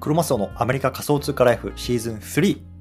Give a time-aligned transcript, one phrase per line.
[0.00, 2.77] クロマスオのアメリカ仮想通貨ライフシーズン3。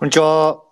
[0.00, 0.62] こんにちは。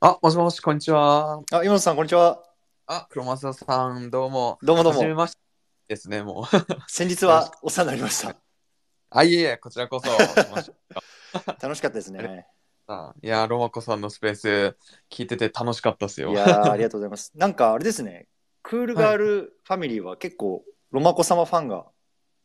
[0.00, 1.42] あ、もしもし、こんにちは。
[1.52, 2.42] あ、今野さん、こんにちは。
[2.86, 4.58] あ、黒正さん、どうも。
[4.62, 4.98] どうもどうも。
[5.00, 5.38] はじめまして
[5.86, 6.56] ですね、もう。
[6.88, 8.36] 先日はお世話になりました。
[9.12, 10.08] あ、いえいえ、こちらこそ。
[11.60, 12.46] 楽しかったですね。
[12.86, 14.78] あいや、ロマコさんのスペース
[15.10, 16.30] 聞いてて楽しかったですよ。
[16.30, 17.32] いやありがとうございます。
[17.34, 18.28] なんかあれですね、
[18.62, 21.84] クールガールファミリーは結構ロマコ様ファンが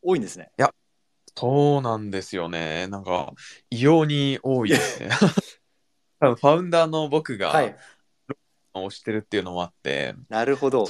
[0.01, 0.51] 多いんですね。
[1.37, 2.87] そうなんですよね。
[2.87, 3.33] なんか、
[3.69, 5.09] 異様に多いですね。
[6.19, 7.75] 多分ファウンダーの僕が、はい。
[8.73, 10.85] 推してるっていうのもあって、なるほど。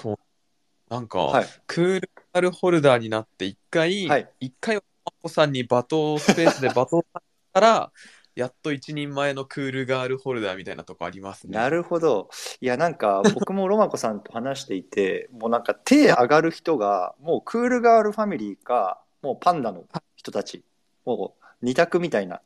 [0.89, 1.45] なんか、はい。
[1.67, 7.21] クールガールホルダーになって一回、はい一回、ロマコさんに罵倒スペースで罵倒され
[7.53, 7.91] たら、
[8.35, 11.57] やっと一人前のクールガールホルダーみたいなとこありますね。
[11.57, 12.29] なるほど。
[12.59, 19.85] いや、なんか僕もロマコさんと話していて、 もうなんか手上がる人が、もうクールガールファミリーか、もうパンダの
[20.25, 20.63] 人たち、
[21.05, 22.41] もう二択みたいな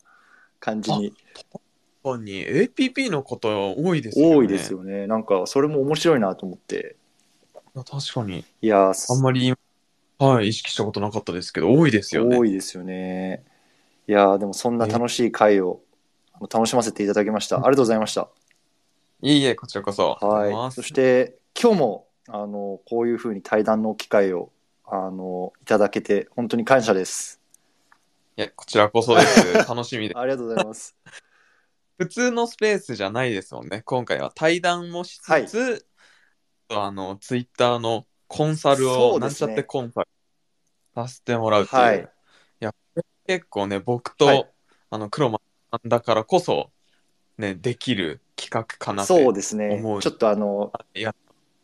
[0.60, 4.36] 感じに確かに APP のこと多いですよね。
[4.36, 5.08] 多いですよね。
[5.08, 6.98] なんかそれも面白いなと思って。
[7.74, 8.44] 確かに。
[8.62, 9.54] いや、あんまり、
[10.18, 12.38] はい、意識したことなかったですけど、多いですよね。
[12.38, 13.46] 多いですよね。
[14.08, 15.82] いやーでもそんな楽しい会を
[16.52, 17.58] 楽しませていただきました。
[17.58, 18.28] ありがとうございました。
[19.22, 20.18] いえいえ、こちらこそ。
[20.20, 20.72] はい。
[20.74, 24.52] そして今日もあのこういうふうに対談の機会を
[24.86, 27.39] あのいただけて本当に感謝です。
[28.40, 29.52] いや、こちらこそです。
[29.68, 30.16] 楽しみで。
[30.16, 30.96] ありがとうございます。
[31.98, 33.82] 普通のスペースじゃないですもんね。
[33.82, 35.86] 今回は対談もしつつ、
[36.70, 40.08] あの、ツイッターのコンサルを、ねなんちゃってコンサル
[40.96, 41.82] させてもらうっていう。
[41.82, 42.06] はいい
[42.64, 42.74] や、
[43.28, 44.50] 結構ね、僕と、はい
[44.90, 45.42] あの、黒間
[45.72, 46.72] さんだからこそ、
[47.38, 49.14] ね、できる企画かなって。
[49.22, 51.14] そうですねちょっとあのいや、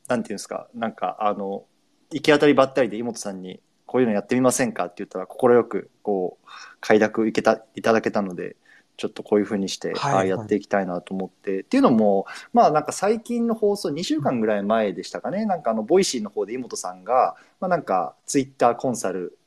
[0.10, 1.66] なんていうんですかなんかあの
[2.12, 6.48] 行き当たりばったりで井本さんにこういうのやってみませんかって言ったら快くこう
[6.82, 8.56] 快諾いけたいただけたので
[8.98, 10.14] ちょっとこういうふうにして、はい。
[10.16, 11.62] はいやっていきたいなと思って。
[11.62, 15.46] っていうのもまあなんか最近の放送2週間ぐらい前でしたかね。
[15.46, 19.38] なんかあのボイシーの方で井本さんが、まあ、なんかツイッターコンサル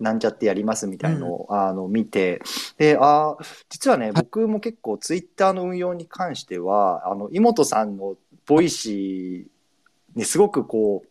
[0.00, 2.40] なんちゃってやりますみたいのを、あの見て。
[2.78, 8.16] であー実はね僕も結構ツイッターの運用に関してはあの井本さんの
[8.46, 11.08] Voicy にすごくこう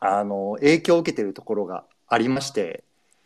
[0.00, 2.84] あの影響を受けてるところがありまして。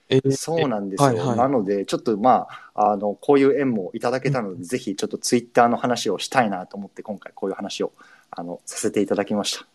[0.09, 0.37] えー。
[0.37, 1.37] そうなんですよ、はいはい。
[1.37, 7.93] なのでちょっとまああのこういう縁もいただけたので、ぜひちょっとツイッターの話をしたいなと思って今回こういう話を
[8.31, 9.67] あのさせていただきました。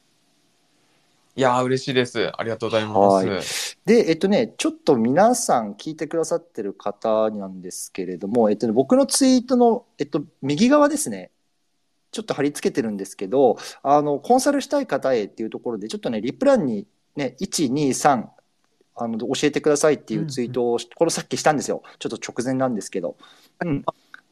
[1.38, 2.32] いやー、嬉しいです。
[2.34, 3.28] ありがとうございはい。
[3.28, 3.78] ます。
[3.86, 11.30] でえっとねちょっと皆さん聞いてくださってる方なんですけれども、えっとね、僕のツイートの、えっと、右側ですね
[12.12, 18.28] ちょっと貼り付けてるんですけどあのコンサルしたい方へっていうところでちょっとねリプランにね123
[18.96, 21.84] あの教えてくださいっていうツイートを、これさっきしたんですよ。
[22.00, 23.18] ちょっと直前なんですけど、
[23.64, 23.84] うん、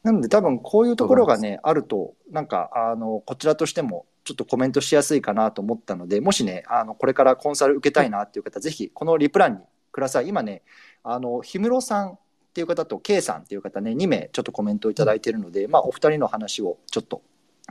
[0.02, 9.58] なので多分こういうところがねあるとなんかあのこちらとしてもちょっとコメントしやすいかなと思ったのでもしねあのこれからコンサル受けたいなっていう方ぜひこのリプランに
[9.92, 10.28] ください。
[10.28, 10.62] 今ね
[11.02, 12.18] あの氷室さんっ
[12.54, 17.22] ていう方と K さんっていう方ね2名ちょっとコメントをいただいているので、まあお二人の話をちょっと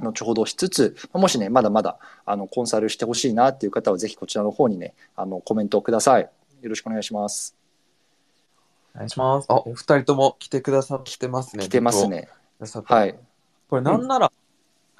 [0.01, 6.29] 後ほどしつつもしねまだまだあのコンサルしてほしいなっていう方はぜひこちらの方にねあのコメントをください
[6.63, 7.55] よろしくお願いします。
[8.95, 9.47] お願いします。
[9.49, 11.63] あ、お二人とも来てくださってますね。
[11.65, 12.29] 来てますね。
[12.85, 13.19] はい。
[13.69, 14.31] これなんなら、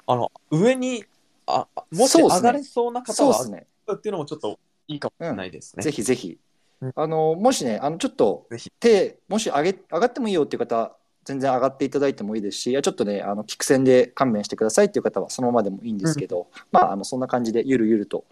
[0.06, 1.06] あの、上に、
[1.46, 3.66] あ、もし上がれそうな方はそうですね。
[3.90, 4.58] っていうのもちょっと
[4.88, 5.82] いいかもしれないですね。
[5.82, 6.38] ぜひぜひ。
[6.82, 6.92] うん。
[6.94, 8.70] あのもしねあのちょっとぜひ。
[8.78, 10.94] 手もし上げ上がってもいいよっていう方
[11.24, 18.24] 全然上がっていただいてもいいですしいやちょっとねあの聞き専で勘弁してくださいっていう方はそのままでもいいんですけど、まああのそんな感じでゆるゆると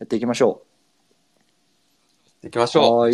[0.00, 0.62] やっていきましょ
[2.42, 3.12] 行きましょう。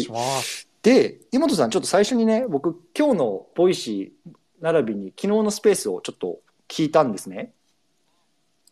[0.83, 4.31] で井本さんちょっと最初にね僕今日の Voicy
[4.61, 6.39] 並びに昨日のスペースをちょっと
[6.69, 7.53] 聞いたんですね。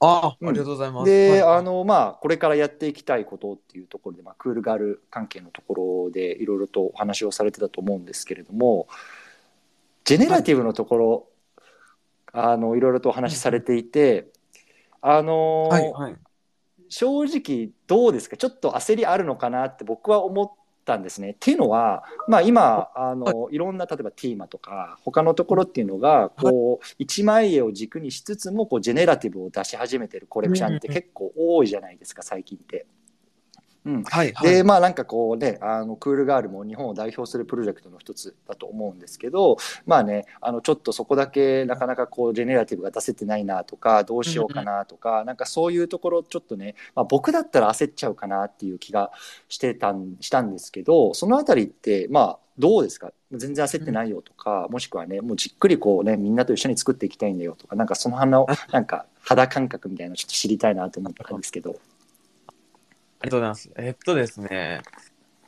[0.00, 1.10] ああ、うんありがとうございます。
[1.10, 8.86] で、はいあのまあこれからやっていきたいことっていうところで、まあ、 CoolGirl 関係のところでいろいろとお話をされてたと思うんですけれども
[10.04, 11.28] ジェネラティブのところ、
[12.32, 14.28] あのいろいろとお話しされていて、
[15.00, 16.16] あのはい、はい。
[16.96, 18.36] 正直どうですか？
[18.36, 20.50] ちょっと焦りあるのかなって僕は思っ
[20.84, 21.30] たんですね。
[21.32, 32.86] っていうのは、まあ、今あのいろんな例えばティーマとか他のところっていうのがこう一枚絵を軸にしつつもこうジェネラティブを出し始めてるコレクションって結構多いじゃないですか最近って。
[33.86, 34.50] うん、はい、はい。
[34.50, 49.12] でまあなんかこうねあのクールガールも日本を代表するプロジェクトの一つだと思うんですけどまあねあのちょっとそこだけなかなかこうジェネラティブが出せてないなとかどうしようかなとか、なんかそういうところちょっとね、まあ、僕だったら焦っちゃうかなっていう気が
[49.48, 53.12] してたんしたんですけどそのあたりってまあどうですか？
[53.32, 61.76] 全然焦ってないよとか、もしくはねもうじっくりこうねみんなと一緒に作っていきたいんだよとかなんかその花をなんか肌感覚みたいなのちょっと知りたいなと思ったんですけど。
[63.24, 63.70] ありがとうございます。
[63.76, 64.82] えっとですね、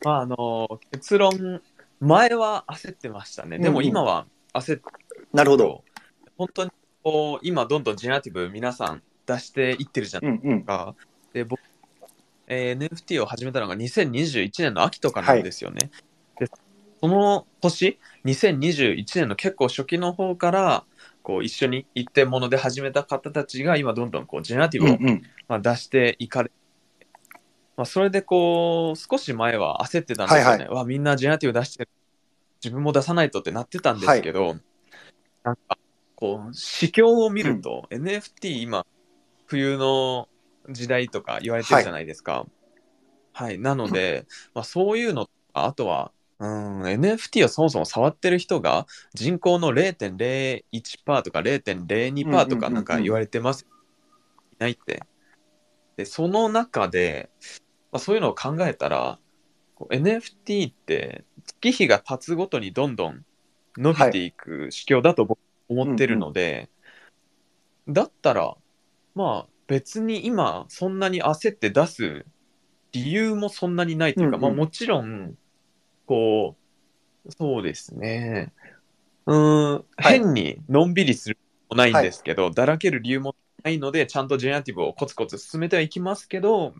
[0.03, 1.61] まあ、あの、結論、
[1.99, 3.59] 前は焦ってましたね。
[3.59, 4.83] でも今は焦って
[5.31, 5.83] なるほど。
[6.37, 6.71] 本当に
[7.03, 10.95] こう、今どんどんジェネラティブ皆さん出していってるじゃないうんうんですか。
[11.33, 11.61] で、僕、
[12.47, 15.91] えー NFT を始めたのが2021年の秋とかなんですよね。
[16.39, 16.47] で、
[16.99, 20.83] その年、2021年の結構初期の方から、
[21.21, 26.51] こう一緒に一点物で始めた方たちが今どんどんこうジェネラティブを、うんうんまあ、出していかれ
[27.77, 30.49] まあ、それでこう少し前は焦ってたんですよね。
[30.49, 31.89] はいはいわみんなジェネラティブ出してる
[32.63, 34.55] 自分も出さないとってなってたんですけど、
[35.43, 35.77] なんか
[36.15, 38.85] こう市況を見ると、NFT 今
[39.45, 40.27] 冬の
[40.69, 42.47] 時代とか言われてるじゃないですか。
[43.31, 44.25] はい、なので、
[44.55, 53.67] まあ、そういうのとかあとはうん NFT をそもそも触ってる人が人口の0.01%とか0.02%とかなんか言われてます、
[54.53, 55.03] いないって。
[55.97, 57.29] で、その中で、
[57.97, 59.17] まあ、そういうのを考えたら、
[59.89, 63.25] NFT って月日が経つごとにどんどん
[63.75, 66.69] 伸びていく市況だと僕思ってるので、
[67.89, 68.55] だったら、
[69.15, 72.25] まあ別に今そんなに焦って出す
[72.91, 74.49] 理由もそんなにないというか、うんうん。
[74.49, 75.33] まあもちろん、
[76.05, 76.55] こ
[77.25, 78.53] う、そうですね。
[79.25, 80.19] うーん、はい。
[80.19, 81.37] 変にのんびりする
[81.69, 86.73] もないんですけど、だらける理由もないので、ちゃんとジェネラティブをコツコツ進めてはいきますけど、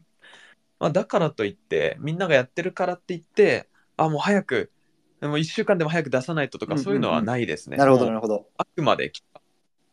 [0.80, 4.72] まあ、だからといって、みんながやってるからって言って、あ、もう早く、
[5.22, 6.84] もう1週間でも早く出さないととか、うんうんうん。
[6.84, 7.78] そういうのはないですね。
[7.78, 8.48] なるほど、なるほど。
[8.58, 9.12] あくまで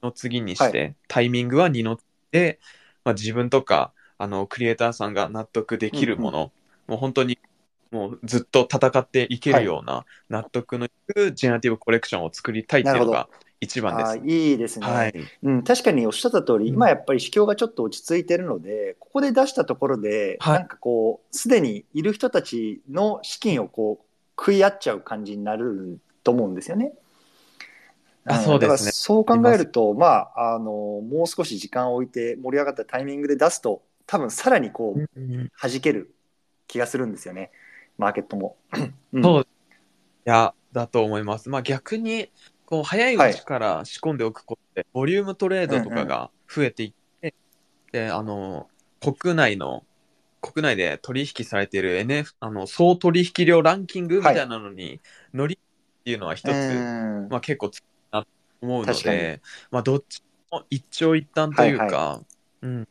[0.02, 2.60] の次にして、はタイミングは2の次で、
[3.04, 6.52] まあ、自分とかあのクリエイターさんが納得できるもの、
[6.86, 7.38] もう本当に
[7.90, 13.28] もうずっと戦っていけるような納得のいくジェネラティブコレクションを作りたいっていうのが
[13.64, 14.18] 一番です。
[14.24, 15.62] いいですね、はい、うん。
[15.62, 24.04] 確かにおっしゃった通り、うん今やっぱり市況がちょっと落ち着いてるので、ここで出したところで、はいなんかこう、すでにいる人たちの資金をこう、
[24.38, 26.92] 食い合っちゃう感じになると思うんですよね。
[28.26, 36.14] あんそうですねだからそう考えると、まあ、あの、もう少し時間を置いて盛り上がったタイミングで出すと、多分さらにこう、うん弾ける
[36.66, 37.50] 気がするんですよね。
[37.98, 38.56] マーケットも。
[39.12, 39.46] うんそう
[40.26, 41.50] いや、だと思います。
[41.50, 42.30] まあ逆に、
[42.74, 47.34] こう早いうちから仕込んでおくことで、ボリュームトレードとかが増えていって、
[47.92, 48.68] で、あの、
[49.00, 49.84] 国内の、
[50.40, 55.00] 国内で取引されている NF、あの、総取引量ランキングみたいなのに
[55.32, 57.28] 乗りっていうのは一つ、うん。
[57.30, 58.28] まあ結構つなと
[58.60, 59.40] 思うので、
[59.70, 62.20] まあどっちも一長一短というか、は
[62.62, 62.88] いうん。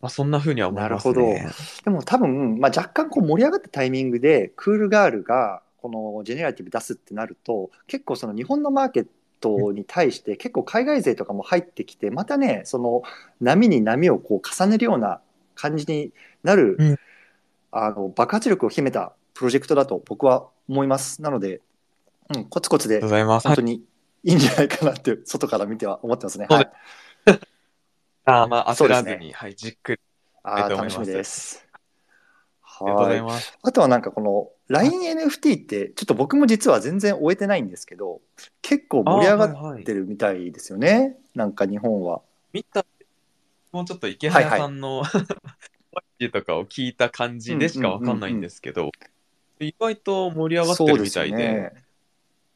[0.00, 1.50] まあそんな風には思いますなるね。
[1.84, 9.06] でも多分、まあ、若干こう盛り上がったタイミングでクールガールがこのジェネラティブ出すってなると結構その日本のマーケッ
[9.40, 13.02] トに対して 結構海外勢とかも入ってきてまたねその
[13.40, 15.20] 波に波をこう重ねるような
[15.54, 16.96] 感じになる、うん
[17.78, 21.60] あの爆発力を秘めたプロジェクトだと僕は思いますなので、
[22.34, 23.02] うん、コツコツで。
[23.02, 23.84] 本当に
[24.24, 26.46] いいんじゃないかなって外から見ては思ってますね。
[26.48, 26.70] はい
[27.26, 27.38] で、
[28.24, 30.00] あーまあそうですね焦らずに、はい、じっくり。
[30.42, 31.68] あ楽しみです。
[32.62, 33.58] ありがとうごはいざいます。
[33.62, 38.20] あとはなんかこの LINENFT ってちょっと僕も実は全然終えてないんですけど
[38.62, 41.16] 結構盛り上がってるみたいですよね。
[41.34, 42.22] なんか日本は。
[42.52, 42.84] 見た、
[43.72, 45.02] もうちょっと池早さんの、
[46.32, 48.90] とかを聞いた感じでしかわかんないんですけど、
[49.60, 51.72] 意外と盛り上がってるみたいで、ね。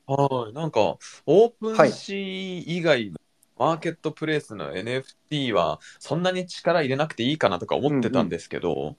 [0.07, 0.81] はい、なんか、
[1.27, 3.17] オープンシー以外の
[3.59, 8.97] マーケットプレイスの NFT は、そんなに力入れなくていいかなとか思ってたんですけど、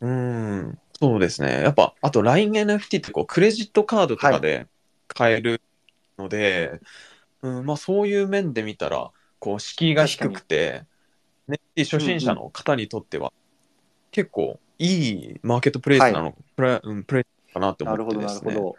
[0.00, 1.62] うーん、そうですね。
[1.62, 4.66] やっぱ、あと LINENFT ってこう、クレジットカードとかで
[5.08, 5.62] 買える
[6.18, 6.80] ので、
[7.42, 10.84] うん、まあそういう面で見たら、こう、敷居が低くて、
[11.48, 13.32] ね、初心者の方にとっては、
[14.10, 18.50] 結構いいマーケットプレイスなの、プレうん、プレイスかなって思なるほど、ってですね。
[18.50, 18.76] なるほど。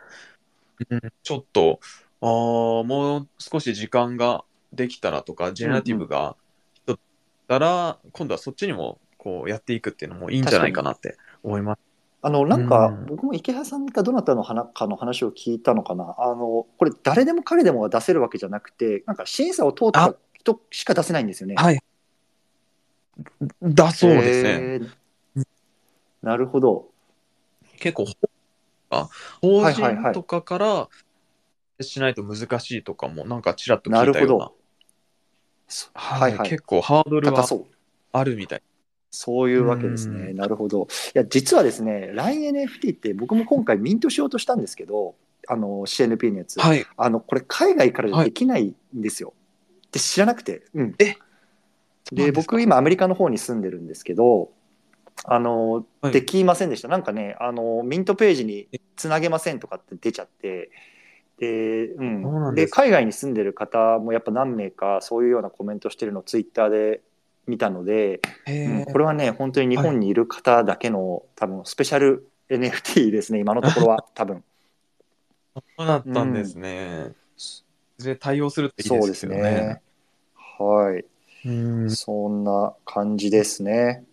[0.90, 1.80] うんちょっと、
[2.22, 6.36] あーもう少し時間ができたらとか、ジェネラティブが
[6.74, 7.00] 一つ
[7.48, 11.91] だら、今度はそっちにもこうやっていくっていうのもいいんじゃないかなって思います。
[12.24, 16.16] あの、なんかうん、僕も池原さんかどなたの話かの話を聞いたのかな。
[16.20, 21.56] あの、これ誰でも彼でも出せるわけじゃなくて、なんか審査を通った人しか出せないんですよね。
[21.56, 21.80] はい。
[23.63, 25.46] だそうですね。
[26.22, 26.90] なるほど。
[27.80, 28.06] 結構、
[28.92, 29.10] あ
[29.42, 30.90] 法人とかから
[31.80, 34.20] しないと難しいとかも、なんかちらっと聞いたような。
[34.20, 34.56] なるほど
[35.68, 36.50] そははいいはい。
[36.50, 37.66] 結構ハードルは高そう。
[38.12, 38.62] あるみたい。
[39.12, 40.30] そういうわけですね。
[40.32, 40.88] うんなるほど。
[41.13, 45.15] いや、実はですね、LINENFT って僕も今回ミントしようとしたんですけど、
[45.48, 46.60] あの、CNP のやつ。
[46.60, 46.86] はい。
[46.96, 49.34] あの、これ海外からじゃできないんですよ。
[49.91, 50.63] で、知らなくて。
[50.74, 50.96] うん。
[50.98, 51.18] え？
[52.12, 54.51] で、僕今アメリカの方に住んでるんですけど、
[55.25, 56.88] あの、はいできませんでした。
[56.88, 60.72] なんかね、あの、ミントページにつなげませんとかって出ちゃって、
[61.38, 62.03] で、う。
[62.03, 67.01] んんです海外に住んでる方もやっぱ何名かそういうようなコメントしてるのをツイッターで
[67.48, 68.22] 見たので、
[68.92, 74.44] これはね、本当に日本にいる方だけの、多分スペシャル NFT ですね、今のところは、 多分
[75.78, 77.14] そうだったんですね。
[77.98, 79.82] で対応するっていいそうですですよねね。。
[80.36, 81.06] はい、
[81.48, 81.90] うん。
[81.92, 84.06] そんな感じですね。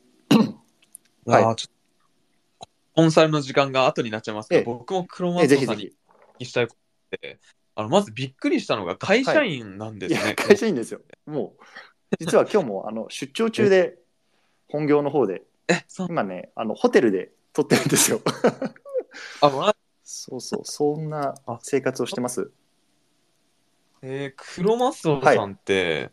[1.26, 1.72] いやーちょっ
[2.60, 5.96] とコンサルの時間が後になっちゃいますけど、ええ僕もクロマえスオさんにぜひぜひ。
[6.40, 6.74] にしたいこ
[7.10, 7.38] とって、
[7.76, 10.30] あのまずびっくりしたのが会社員なんでいすね。
[10.30, 11.00] や、会社員ですよ。
[11.26, 11.64] もう、
[12.18, 13.98] 実は今日もあの出張中で、
[14.68, 18.20] 本業の方で、え、そう、今ね、あのホテルで撮ってるんですよ。
[19.40, 22.50] あ、まそうそう、そんな生活をしてます。
[24.00, 26.12] えー、クロマスオさんって、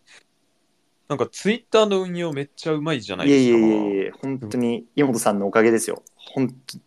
[1.08, 3.58] なんかツイッターの運用めっちゃうまいじゃないいえいですか。
[3.58, 6.04] えいえいえ、本当に岩本さんのおかげですよ。
[6.16, 6.82] 本当い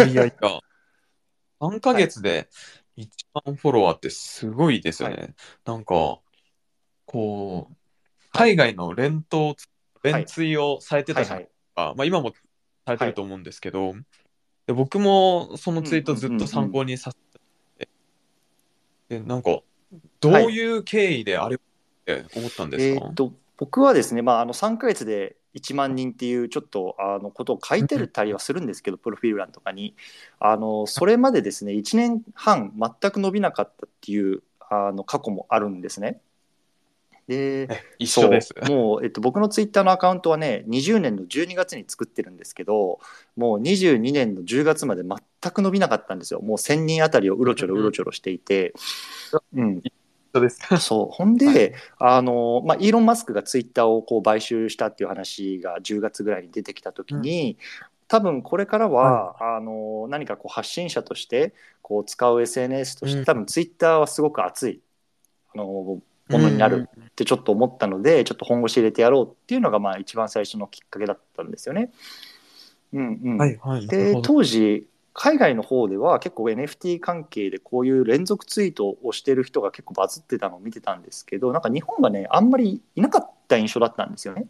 [0.00, 0.60] やいやいや。
[1.60, 2.48] 3ヶ月で
[2.96, 3.08] 1
[3.46, 5.34] 万フォロワーってすごいですよね。
[5.64, 6.20] はなんか、
[7.06, 7.74] こう、
[8.36, 9.56] 海外の連投、
[10.02, 11.50] 連追をされてたじゃないは
[11.82, 11.92] いはい。
[11.92, 12.32] か、まあ、今も
[12.84, 13.94] されてると思うんですけど、
[14.66, 17.44] で僕もそのツイートずっと参考にさせても
[17.78, 17.88] らっ
[19.08, 19.60] て、でなんか、
[20.20, 21.58] どういう経緯であれっ
[22.04, 29.94] て思ったんですか、えーっと僕はですね、まあ、あの3ヶ月で1万人っていうちょっとあのことを書いてたりはするんですけど、プロフィール欄とかに。
[30.38, 36.20] あのそれまでですね1年半全く伸びなかったっていうあの過去もあるんですね。
[37.26, 37.68] でえ
[37.98, 38.54] 一緒です。
[38.68, 43.00] もう、えっと、僕のツイッターのアカウントはね20年の12月に作ってるんですけど
[43.36, 46.40] もう22年の10月まで全く伸びなかったんですよ。
[46.40, 48.74] もう1000人あたりをうろちょろうろちょろしていて、
[49.54, 49.92] うん、一
[50.36, 50.60] 緒です。
[50.78, 51.14] そう。
[51.14, 57.58] ほんで、あのまあ、イーロン・マスクがツイッターをこう買収したっていう話が10月ぐらいに出てきた時に、
[58.08, 63.24] 多分これからは、あの何かこう発信者としてこう使う SNS として、うん。
[63.24, 64.80] 多分ツイッターはすごく熱い。
[65.54, 71.90] あのものになるってちょっと思ったので、ちょっと本腰入れてやろうっていうのがまあ一番最初のきっかけだったんですよね。
[72.92, 73.86] うんうんはいはい。
[73.86, 84.46] で当時海外の方では結構 NFT 関係でこういう連続ツイートをしてる人が結構バズってたのを見てたんですけどなんか日本がねあんまりいなかった印象だったんですよね。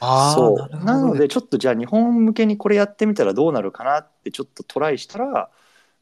[0.00, 5.50] そうなのでちょっとじゃあ日本向けにこれやってみたらどうなるかなってちょっとトライしたら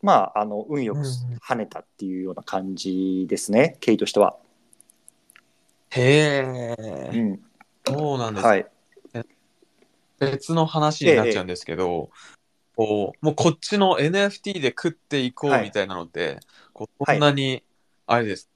[0.03, 4.37] まああの運よくうんうん跳ねたっていうような感じですね経緯としては。
[5.95, 7.41] へうえ、ん。
[7.87, 8.67] そうなんです、はい、
[10.19, 12.11] 別の話になっちゃうんですけど、
[12.77, 16.39] こうもうこっちの NFT で食っていこうはいみたいなのって、はい。
[16.75, 17.63] こんなに、
[18.07, 18.49] あれです。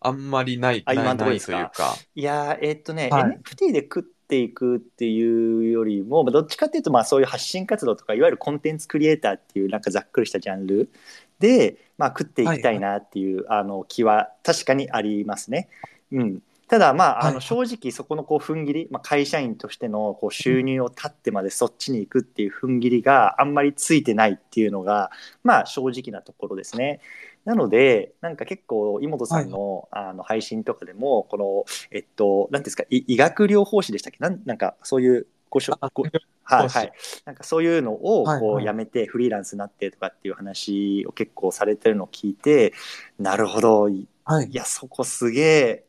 [0.00, 1.72] あんまりない、ないないのというか。
[2.14, 3.40] いやーえーっとね、はい。
[3.44, 10.90] NFT で食っていくっていうよりもまあどっちかっていうとまあそういう発信活動とかいわゆるコンテンツクリエイターっていうなんかざっくりしたジャンル。
[11.38, 15.68] で、まあ、食っていきたいなっていう、あの気は確かにありますね。
[16.10, 17.34] うん、ただまああはい。
[17.34, 25.10] の正直そこのこう踏ん切り、まあ、会社員としてのこう収入を断ってまでそっちに行くっていう踏ん切りがあんまりついてないっていうのが
[25.42, 27.00] まあ正直なところですね。
[27.44, 34.18] なのでなんか結構井本さんの,、あの配信とかでもこのえっと何ですかい医学療法士でしたっけ？
[34.20, 36.92] なんなんかそういうごしょあごはいはい、
[37.26, 38.40] なんかそういうのをはいはい。
[38.40, 42.74] こうやめてフリーランスになってとかっていう話を結構されてるのを聞いて
[43.18, 44.48] なるほどいはい。
[44.50, 44.54] い。
[44.54, 45.87] やそこすげえ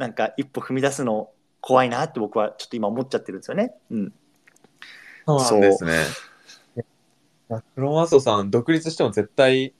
[0.00, 1.30] なんか一歩踏み出すの
[1.60, 3.74] 怖いなって僕はちょっと今思っちゃってるんですよね。
[3.90, 4.12] うん、
[5.26, 5.92] そうですね。
[7.48, 9.74] クロマスオさん、独立しても絶対、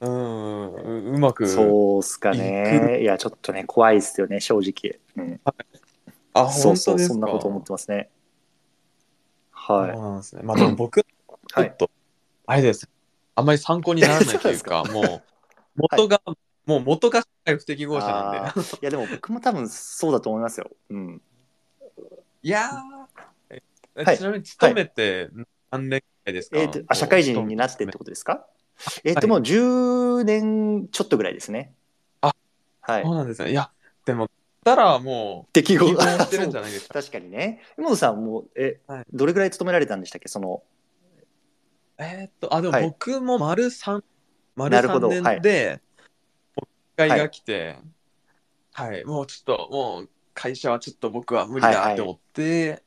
[0.00, 1.46] うん、ううまく。
[1.46, 3.02] そうっすかいね。
[3.02, 4.98] いや、ちょっとね、怖いですよね、正直。
[5.16, 5.40] うん、
[6.32, 7.14] あ、そうそう、本当ですか？
[7.14, 8.08] そんなこと思ってますね。
[9.66, 10.42] そうはなんですね。
[10.42, 11.90] まあでも僕、ちょっと、
[12.46, 12.88] あれです。
[13.34, 15.22] あんまり参考にならないというか、 もう、
[15.76, 16.22] 元が、
[16.66, 17.86] もう元が社会不適い。
[17.86, 18.60] 合者なんで。
[18.80, 20.70] いや、でも僕も多分そうだと思いますよ。
[20.90, 21.22] うん。
[22.42, 23.06] いやー
[23.50, 23.62] え
[24.04, 25.30] はいちなみに勤めて
[25.70, 28.46] 何年くらいですか、えっ、と、あ、社会人になってってことですか？
[29.04, 31.74] えっ、と、もう10年ちょっとぐらいですね。
[32.20, 32.34] あ、
[32.80, 33.10] はいそ。
[33.12, 33.50] うなんですね。
[33.50, 33.70] いや、
[34.04, 34.28] でも、
[34.64, 36.94] たらもう、適合してるんじゃないですか。
[37.00, 37.62] 確かにね。
[37.78, 40.28] 妹さんも、え、はいどれぐらい勤められたんでしたっけ？
[40.28, 40.62] その、
[41.98, 44.02] えーっと、あ、でもはい僕も丸3、
[44.56, 45.80] 丸なるほど3年で、もう
[46.94, 47.76] 一回が来て、
[48.72, 51.84] はい、もうちょっと、もう会社はちょっと僕は無理はいはい。
[51.84, 52.82] だって思って、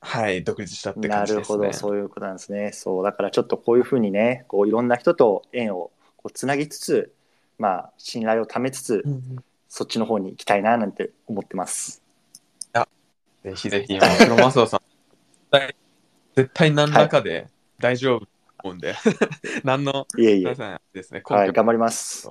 [0.00, 1.58] はい、独立したってな感じですね。
[1.58, 2.72] るほど、そういうことなんですね。
[2.72, 7.12] そう、だからちょっとこういうふうにね、こういろんな人と縁をこうつなぎつつ、
[7.58, 9.44] まあ、信頼を貯めつつ、うんうん。
[9.68, 12.04] そっちの方に行きたいななんて思ってます。
[13.44, 15.76] ぜひぜひ、今、プロマスオさん、絶対、
[16.34, 17.46] 絶対何らかで
[17.78, 18.26] 大丈夫と
[18.62, 18.94] 思うんで、
[19.64, 20.54] 何の、いえいえ。
[20.94, 22.30] ですね、はい、頑張りまます。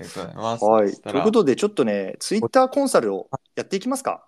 [0.00, 0.64] ありがとうございます。
[0.64, 0.92] はい。
[0.92, 4.24] ということで、ちょっとね、ツイッターコンサルをやっていきますか？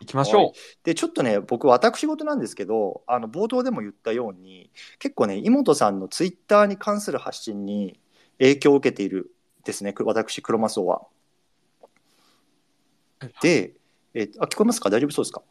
[0.00, 0.84] 行きましょう。
[0.84, 7.98] で、ちょっとね、僕、私事なんですけど、あの冒頭でも言ったように、結構ね、妹さんのツイッターに関する発信に
[8.38, 9.32] 影響を受けている
[9.64, 11.02] ですね、く私、クロマスオは。
[13.42, 13.72] で、
[14.14, 14.90] えーあ、聞こえますか？
[14.90, 15.42] 大丈夫そうですか？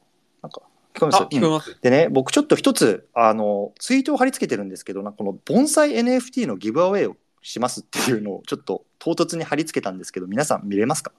[0.42, 0.62] なんか、
[0.94, 1.16] 聞こえます？
[1.24, 1.78] あ、聞こえうんます。
[1.82, 11.12] でね、僕ちょっと一つ、あの、ツイートを貼り付けてるんですけど、この盆栽 NFT のギブアウェイをしますっていうのをちょっと唐突に貼り付けたんですけど、皆さん見れますか？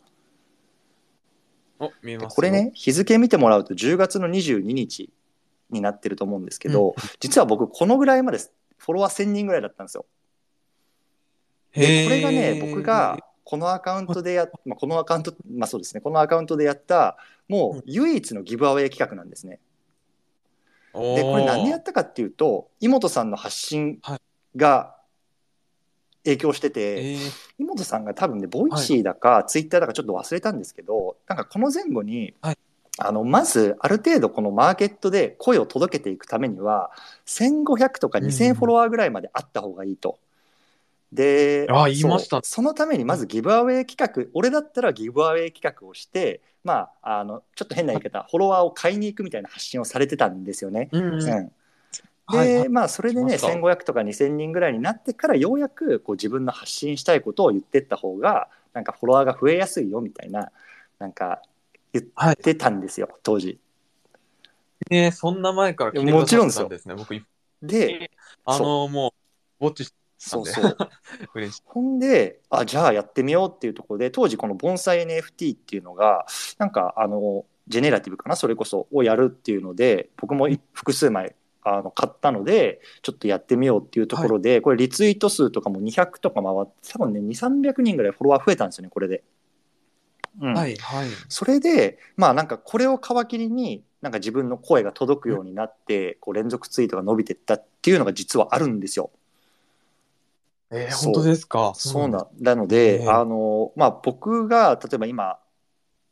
[1.79, 2.31] お、見えますよ。
[2.31, 2.51] これ。
[2.51, 5.11] ね、日付見てもらうと10月の22日
[5.71, 10.07] になってると思うんですけど、実は僕このぐらいまでフォロワー1000人ぐらいだったんですよ。
[11.73, 16.01] でこれがね僕がこのアカウントでや、まあ、このアカウントまあそうですね。
[16.01, 17.17] このアカウントでやった
[17.49, 19.61] もう唯一の giveaway 企画なんですね。
[20.95, 24.19] でこれ何でやったかっていうと imoto さんの発信はい。
[24.57, 24.97] が
[26.29, 27.19] 影響してて、えー。
[27.59, 32.59] imoto さんが多分ね Voicy だか、 Twitter だかちょっと忘れたんですけどなんかこの前後に、はい。
[33.01, 36.91] あのまずある程度このマーケットで声を届けていくためには
[37.27, 40.19] 1500とかうん2000フォロワーぐらいまであった方がいいと。
[41.13, 50.89] であ言いましたそのためにまずギブアウェイ企画俺だったらギブアウェイ企画をしてまああのちょっと変な言い方フォロワーを買いに行くみたいな発信をされてたんですよね。
[50.93, 51.23] うんうん。
[51.23, 51.53] うん
[52.31, 52.59] で、はい。
[52.59, 60.51] はいまあそれでね来ました1500とか2000人ぐらいになってからようやくこう自分の発信したいことを言ってった方がなんかフォロワーが増えやすいよみたいな
[60.99, 61.43] なんか
[61.93, 63.59] 言はいってたんですよ当時。
[64.91, 66.95] ねそんな前から聞いてくださっんですね。
[66.95, 67.15] 僕、
[67.63, 68.11] で
[68.45, 69.13] あの、も
[69.61, 70.77] う、ウォッチしてそうそう。
[71.65, 76.27] ほんであじゃあやってみようっていうところで当時この盆栽 NFT っていうのが
[76.59, 78.37] なんかあのジェネラティブかな？
[78.37, 81.37] それこそをやるっていうので僕もい複数枚
[81.77, 89.23] あの買ったのでちょっとやってみようっていうところで、これリツイート数とかも200とか回って多分ね2300人ぐらいフォロワー増えたんですよねこれで。
[90.41, 91.09] うんはい、はい。
[91.29, 99.11] それでまあなんかこれを皮切りになんか自分の声が届くようになって、こう連続ツイートが伸びてったっていうのが実はあるんですよ。
[100.71, 101.73] えー、本当ですか？
[101.75, 105.39] そうななので、ええあのまあ、僕が例えば今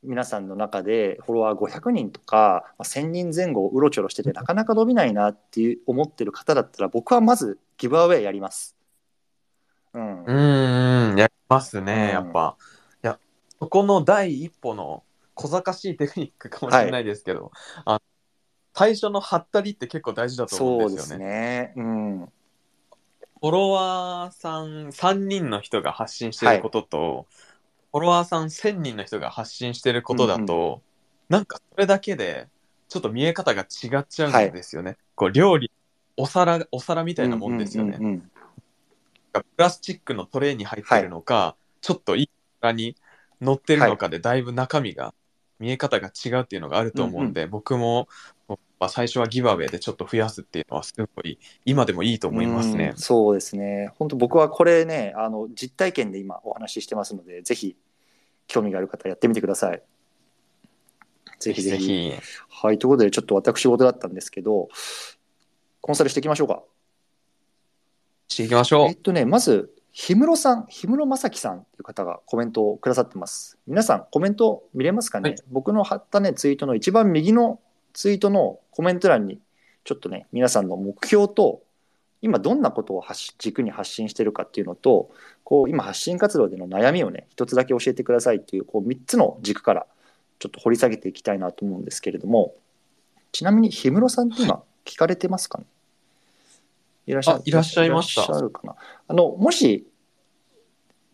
[0.06, 8.76] 皆さんの中でフォロワー500人とか、まあ、1000人前後をうろちょろしててなかなか伸びないなっていう思ってる方だったら僕はまずギブアウェイやります。
[9.92, 12.56] うんうん、うん、やりますうんね、やっぱ。
[13.02, 13.18] いや、
[13.58, 15.02] そこの第一歩の
[15.34, 17.52] 小賢しいテクニックかもしれないですけど、
[17.84, 18.00] あ
[18.74, 21.24] 最初のハったりって結構大事だと思そううんですですよね。
[21.26, 21.72] ね。
[21.76, 30.82] うん、フォロワーさん3人の人が発信してることと、フォロワーさん1000人の人が発信してることだと、
[31.28, 32.48] なんかそれだけで
[32.88, 34.96] ちょっと見え方が違っちゃうんですよね。
[35.14, 35.70] こう料理
[36.16, 37.96] お皿お皿みたいなもんですよね。
[37.98, 38.30] うんうんうん
[39.32, 42.30] プラスチックのトレーに入ってるのか、ちょっといい
[42.62, 42.96] 皿に
[43.40, 45.12] 乗ってるのかでだいぶ中身が
[45.58, 48.08] 見え方が違うっていうのがあると思うんで、僕も
[48.48, 48.56] ま
[48.86, 52.96] あ最初はギブアウェイでちょっと増やすっていうのはすごい今でもいいと思いますねうん。
[52.96, 53.92] そうですね。
[53.98, 57.76] 本当僕はこれね、あの実体験で今お話ししてますので、ぜひ
[58.46, 59.82] 興味がある方やってみてください。
[61.38, 62.12] ぜひぜひ。
[62.48, 64.68] はい、ということでちょっと私事だったんですけど、
[65.80, 66.62] コンサルしていきましょうか。
[68.28, 68.96] していきましょうえっ。
[68.96, 69.70] とね、まず、
[70.08, 73.58] 氷室さん、氷室正樹さんという方がコメントをくださってます。
[73.66, 77.60] 皆さん、コメント見れますかね、はい僕の貼ったね、ツイートの一番右の
[77.92, 79.40] ツイートのコメント欄に、
[79.84, 81.62] ちょっとね、皆さんの目標と、
[82.22, 83.04] 今どんなことを
[83.38, 85.10] 軸に発信してるかっていうのと
[85.44, 89.86] こう今発信活動での悩みをね一つだけ教えてくださいっていうこう3つの軸から
[90.38, 92.54] ちょっと掘り下げていきたいなと思うんですけれども
[93.32, 95.64] ちなみに氷室さんって今聞かれてますかね、
[97.06, 98.22] いらっしゃあいらっしゃいました。
[98.22, 98.76] いらっしゃるかな？
[99.08, 99.86] あのもし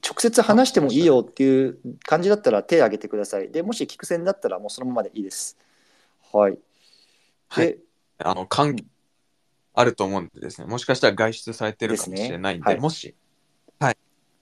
[0.04, 3.50] 直接話してもいいよっていう感じだったら手を挙げてください。
[3.50, 5.56] でもし聞く線だったらもうそのままでいいです。
[6.32, 6.52] はい。
[6.52, 6.58] で、
[7.48, 7.78] はい。
[8.18, 8.84] あの、関係
[9.74, 12.80] あると思うんでですね、もしかしたら外出されてるかもしれないんで、ですねはい。
[12.80, 13.14] もし、
[13.78, 13.96] はい、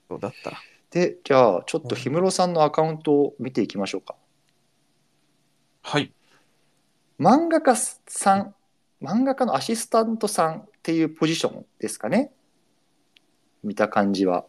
[0.09, 0.59] そうだったら。
[0.91, 4.17] でじゃあちょっと氷室さんのアカウントを見ていきましょうか。
[5.83, 6.13] はい。
[7.19, 8.55] 漫画家さん
[9.03, 12.33] 漫画家のアシスタントさんっていうポジションですかね。
[13.63, 14.45] 見た感じは。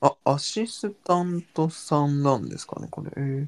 [0.00, 3.12] あ、アシスタントさんなんですかね、これ。
[3.16, 3.46] えー。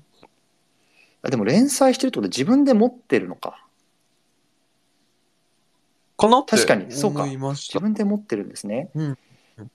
[1.22, 3.63] あでも連載してるってことで自分で持ってるのか
[6.16, 7.24] かなって確かにそうか。
[7.24, 7.78] 思いました。
[7.78, 9.18] 自分で持ってるんですね、うん。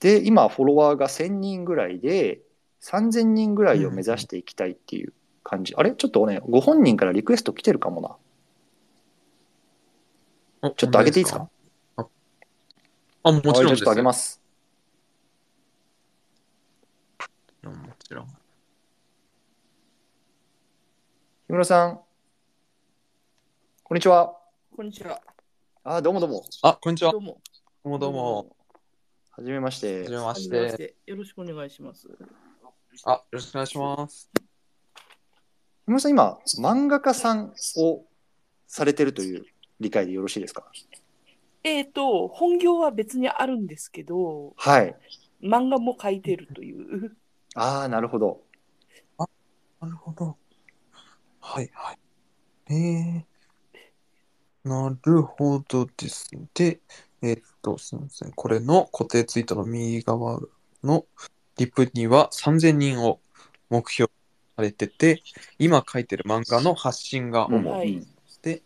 [0.00, 2.40] で今フォロワーが1000人ぐらいで
[2.82, 5.12] 3000人ぐらいを目指していきたいっていう
[5.44, 5.92] 感じ、あれ？
[5.92, 8.16] ちょっとねご本人からリクエスト来てるかもな。
[10.62, 11.48] おちょっと上げていいですか？
[11.96, 12.06] あ、
[13.22, 13.76] あもちろんです。
[13.76, 14.40] ちょっと上げます。
[17.62, 18.26] もちろん。
[21.48, 22.00] 氷室さん。
[23.84, 24.34] こんにちは。
[24.74, 25.20] こんにちは。
[25.82, 27.12] あどうもどうもあ、こんにちは。
[27.12, 27.40] どうも。
[27.82, 28.56] どうもどうも。
[29.30, 30.72] はじめましてはじめましはじめまて。
[30.72, 30.94] して。
[31.06, 32.06] よろしくお願いします。
[33.06, 34.30] あ、よろしくお願いします。
[35.86, 38.04] 氷室さん今漫画家さんを
[38.66, 39.46] されてるという
[39.80, 40.64] 理解でよろしいですか？
[41.64, 44.94] えっ、と、本業は別にあるんですけど、はい
[45.42, 47.16] 漫画も描いてるという。
[47.56, 48.42] ああなるほど
[49.80, 50.36] なるほど。
[51.40, 51.98] はいはい。
[52.68, 53.24] えー、
[54.64, 56.30] なるほどです。
[56.54, 56.80] で、
[57.22, 58.32] えっと、すみません。
[58.32, 60.40] これの固定ツイートの右側
[60.84, 61.06] の
[61.56, 63.20] リプには3000人を
[63.70, 64.10] 目標
[64.56, 65.22] されてて、
[65.58, 68.06] 今書いてる漫画の発信が主うんはいうん
[68.42, 68.62] で、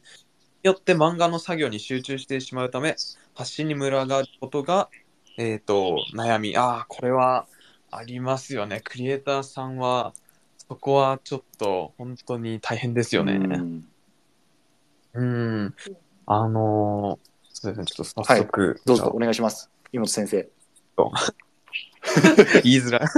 [0.63, 2.97] よって漫画の作業に集中してしまうため、
[3.35, 4.89] 発信にムラがあることが、
[5.37, 6.57] えっ、と、悩み。
[6.57, 7.47] ああ、これは
[7.91, 8.81] ありますよね。
[8.83, 10.13] クリエイターさんは、
[10.69, 13.35] そこはちょっと本当に大変ですよね。
[13.35, 13.89] うん
[15.15, 15.75] うん。
[16.27, 20.49] あのーそうですね、ちょっと早速、どうぞお願いします井本先生
[22.63, 23.09] 言いづらい。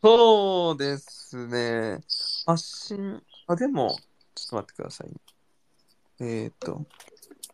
[0.00, 2.00] そうですね。
[2.46, 3.96] 発信、あ、でも、
[4.34, 5.10] ちょっと待ってください。
[6.20, 6.86] えっ、と、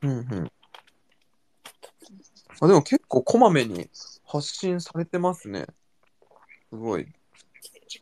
[0.02, 0.52] うんうん。
[2.60, 3.88] あ、でも結構こまめに
[4.26, 5.66] 発信されてますね。
[6.68, 7.08] すごい。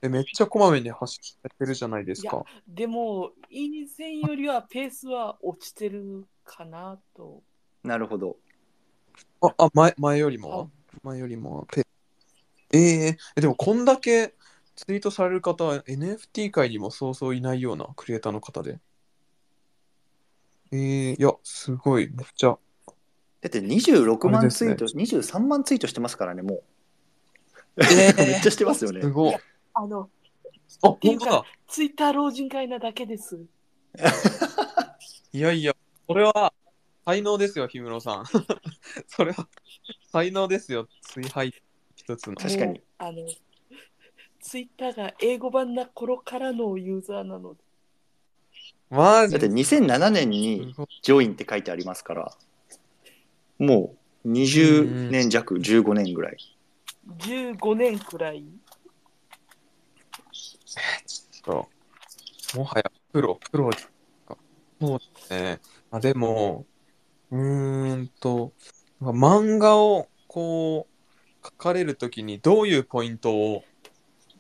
[0.03, 2.45] え、めっちゃこまめに発信されてるじゃないですか。
[2.67, 7.43] でも、以前よりはペースは落ちてるかなと。
[7.83, 8.37] なるほど
[9.41, 10.71] あ、あ前前よりも？
[11.03, 11.87] 前よりもペ
[12.73, 14.35] えーえ、でもこんだけ
[14.75, 18.79] ツイートされる方は NFT 界にもそうそういないようなクリエイターの方で。
[20.71, 22.59] えー、いや、すごい、めっちゃ。
[23.41, 26.63] だって26あれですね万ツイート、23万ツイートしてますからねもう
[27.79, 29.37] え めっちゃしてますよねすごい。
[29.81, 30.11] あの、
[30.83, 31.45] あ、ていうか本当だ。
[31.69, 33.39] ツイッター老人会なだけです。
[35.33, 35.75] いやいや、
[36.07, 36.53] これは
[37.05, 38.25] 才能ですよ、氷室さん。
[39.07, 39.49] それは
[40.11, 41.55] 才能ですよ、追廃
[41.95, 42.37] 一つの。
[42.37, 43.27] 確かにもうあの、
[44.41, 47.61] ツイッターが英語版な頃からのユーザーなので。
[48.91, 49.33] マジ？
[49.35, 52.35] だって2007年すにジョインって書いてありますから
[53.59, 56.39] もう20年弱15年ぐらい
[57.19, 58.45] 15年くらい？
[61.49, 61.69] と、
[62.55, 63.91] もはやプロ、プロです
[64.27, 64.37] か。
[64.81, 65.61] そうですね。
[65.91, 66.67] あ、でも、
[67.31, 68.53] うーんと、
[69.01, 73.65] まあ漫画をこう、書かれるときにどういうポイントを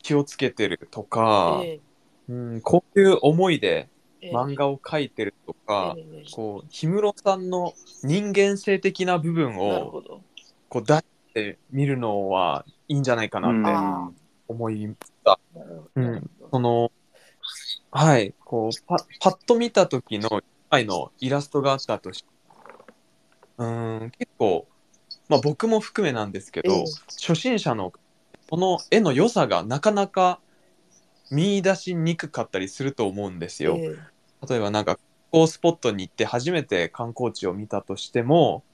[0.03, 1.81] 気をつけてるとか、え
[2.29, 3.89] うん、こういう思いで
[4.23, 10.03] 漫画を描いてるとか、ええこう、氷室さんの人間性的な部分を。
[10.69, 14.11] こう出してみるのはいいんじゃないかなってあ
[14.49, 14.97] 思い、なる
[15.55, 15.91] ほど。
[15.95, 16.31] うん。
[16.51, 16.93] その、
[17.91, 22.25] はい、こう、パパッと見た時の、愛のイラストがあったとし
[23.59, 24.69] うーん、結構、
[25.29, 26.85] まあ僕も含めなんですけど、ええ。
[27.21, 27.93] 初心者の
[28.51, 30.41] この絵の良さがなかなか
[31.31, 33.77] 見出しにくかったりすると思うんですよ。
[33.77, 35.01] え例えばなんか観
[35.33, 38.65] 光スポットに行って初めて観光地を見たとしても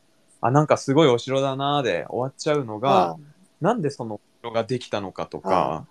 [0.40, 3.16] あなんかすごいお城だなーで終わっちゃうのえがあ
[3.61, 5.87] なんでそのお城ができたのかとか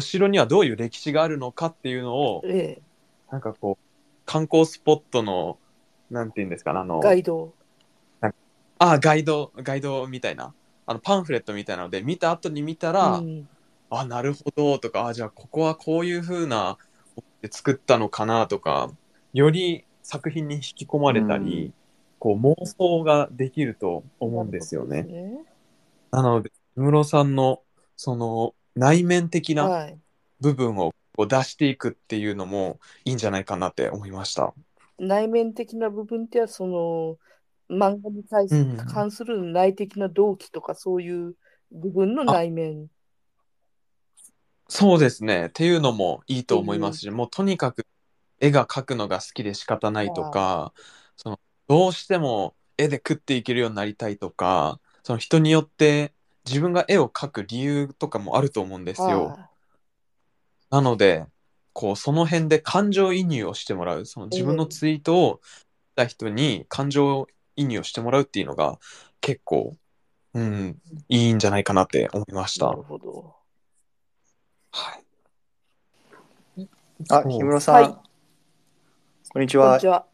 [0.00, 2.82] お城にはどういう歴史があるのかっていうのをええ
[3.30, 3.84] なんかこう
[4.24, 5.58] 観光スポットの
[6.10, 7.52] なんていうんですかねあのガイド。
[8.82, 10.54] あ、ガイド、ガイドみたいな、
[10.86, 13.46] あのパンフレットみたいなので、見た後に見たら、うん
[13.90, 16.78] あ、なるほどとか、あ、じゃあここはこういう風な
[17.42, 18.90] で作ったのかなとか、
[19.34, 21.74] より作品に引き込まれたり、うん
[22.20, 25.04] こう妄想ができると思うんですよね。
[25.04, 25.42] ね
[26.10, 27.62] なので、小室さんの
[27.96, 29.98] その内面的なはい。
[30.40, 34.54] 部分をこう出していくっていうのもいいんじゃないかなって思いました。
[34.98, 37.18] 内面的な部分っては、その、
[37.74, 41.34] 漫画に対すうん関する内的な動機とか、そういう
[41.70, 42.88] 部分の内面。
[44.68, 45.46] そうですね。
[45.46, 47.86] っていうのもいいと思いますし、もうとにかく
[48.40, 50.72] 絵が描くのが好きで仕方ないとか、
[51.16, 56.12] そのどうしても絵で食っていけるようになりたいとか、その人によって
[56.50, 59.26] 自分が絵を描く理由とかもあると思うんですよ。
[59.26, 59.48] は
[60.70, 61.26] なので、
[61.72, 68.80] こうその辺で感情移入をしてもらう、その自分のツイートをした人に感情移入をしてもらうっていうのが
[69.20, 69.76] 結構、
[70.34, 70.76] うん、
[71.08, 72.66] いいんじゃないかなって思いました。
[72.66, 73.34] いなるはほど。
[76.56, 76.68] い。
[77.08, 78.10] あ、氷室さん、はい
[79.32, 79.86] こんにちはこんにち。
[79.86, 80.06] は。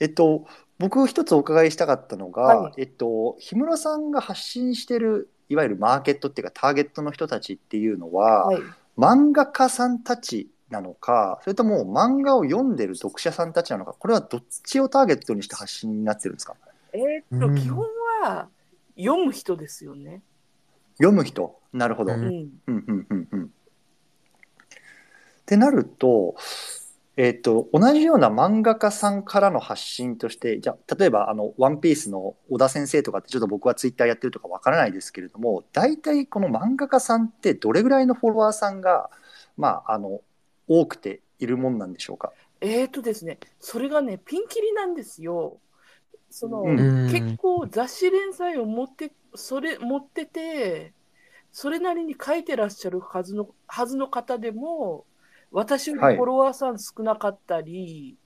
[0.00, 0.46] えっと、
[0.78, 8.62] 僕一つお伺いしたかったのが、はいえっと、氷室さんが発信してる、いわゆるマーケットっていうか、ターゲットの人たちっていうのは、はい。
[8.98, 16.56] 漫画家さんたちなのか、それとも漫画を読んでる読者さんたちなのか、これはどっちをターゲットにして発信になってるんですか？
[16.92, 17.84] えーっと、うん基本
[18.22, 18.48] は
[18.96, 20.22] 読む人ですよね。
[20.98, 21.60] 読む人。
[21.72, 22.14] なるほど。
[22.14, 22.24] うん。
[22.66, 23.44] うん、うん、うん。
[23.44, 23.48] っ
[25.44, 26.34] てなると、
[27.16, 39.08] えっと、同じような漫画家さんからの発信として、じゃあ、例えば、あの、ワンピースの小田先生とかって、ちょっと僕はツイッターやってるとかわからないですけれども、大体この漫画家さんってどれぐらいのフォロワーさんが、
[39.56, 40.20] まあ、あの、
[40.68, 42.32] 多くているもんなんでしょうか？
[42.60, 45.58] えーっとですね、それがね、ピンキリなんですよ。
[46.28, 50.92] その、結構雑誌連載を持って、それ、持ってて、
[51.50, 55.06] それなりに書いてらっしゃるはずの、はずの方でも、
[55.50, 58.16] 私よりフはいォロワーさん少なかったり、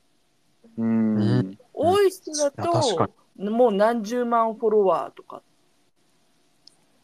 [0.78, 1.16] うーん。
[1.16, 5.42] うん多い人だと、もう何十万フォロワーとか、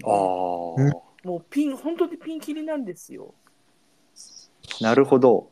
[0.04, 0.12] ああ、
[0.76, 0.90] うん
[1.24, 3.34] もうピン、本当にピンキリなんですよ。
[4.80, 5.48] なるほど。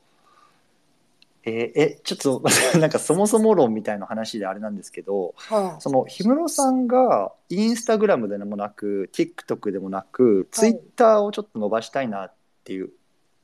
[1.47, 2.43] えーえ、ちょっと、
[2.79, 12.93] なんかそもそも論みたいな話であれなんですけど、はその氷室さんがインスタグラムでもなく TikTok でもなくツイッターをちょっと伸ばしたいなっていう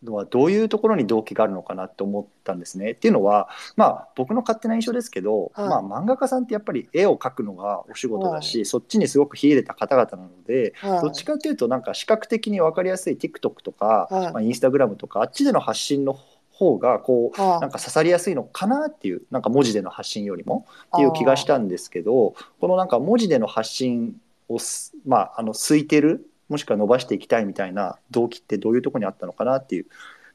[0.03, 2.93] のはどういうところに動機があるのかなって思ったんですね。
[2.93, 5.69] っていうのはまあ僕の勝手な印象ですけど、はい。
[5.69, 10.87] まあ、漫画家さんってやっぱり絵を描くのがお仕事だし、そっちにすごく秀でた方々なのでい。
[10.87, 11.01] はい。
[11.03, 14.33] どっちかというとなんか視覚的に分かりやすい TikTok とか、はい。
[14.33, 16.19] まあ、インスタグラムとかあっちでの発信の
[16.53, 17.61] 方がこうはい。
[17.61, 24.17] なんか刺さりやすいのかなっていうなんか文字での発信よりもっていう気がしたんですけどこのなんか文字での発信
[24.49, 29.87] をす、まあ、あの空いてるもしくは伸ばしていきたいみたいな動機ってどういうところにあったのかなっていう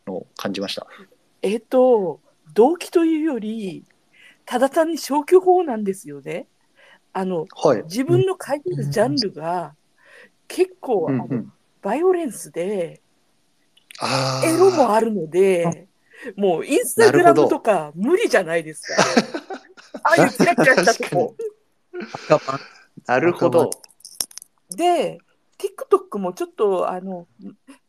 [0.07, 0.87] のを感じました。
[1.41, 2.21] えっと、
[2.53, 3.83] 動機というより、
[4.45, 6.47] ただ単に消去法なんですよね。
[7.11, 9.75] あの、はい、自分の書いてるジャンルが
[10.47, 13.01] 結構、あのうんうん、バイオレンスで、
[14.45, 15.87] エロもあるので、
[16.37, 19.03] もうインスタグラムとか無理じゃないですか。
[20.03, 21.35] ああいうキラキラしたとこ。
[23.05, 23.69] なるほど。
[24.75, 25.19] で、
[25.57, 27.27] TikTok もちょっと、あの、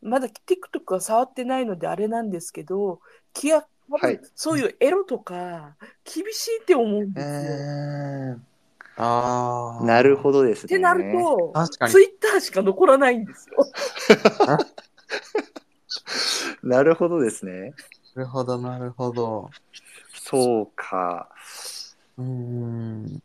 [0.01, 3.01] まだ TikTok は触ってないのであれなんですけど、
[3.33, 7.53] 気が、多分はいそういうエロとか厳しいって思うんですよ。
[7.53, 8.35] え
[8.97, 10.65] あー、なるほどですね。
[10.65, 11.53] ってなると、
[11.87, 13.57] ツイッターしか残らないんですよ。
[16.63, 17.73] なるほどですね。
[18.15, 19.49] なるほど、なるほど。
[20.13, 21.29] そうか。
[22.17, 23.21] うーん。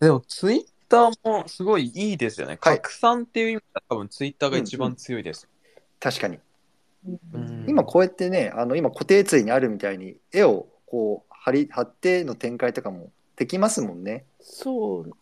[0.00, 2.58] でも、ツイッターもすごいいいですよね。
[2.60, 5.48] はい拡散っていう意味では多分ツイッターが一番強いです。
[6.00, 6.38] 確かに。
[7.06, 14.24] うん今こうやってね、あの今固定ツイにあるみたいに絵をこう貼り貼っての展開とかもできますもんね。
[14.40, 15.12] そう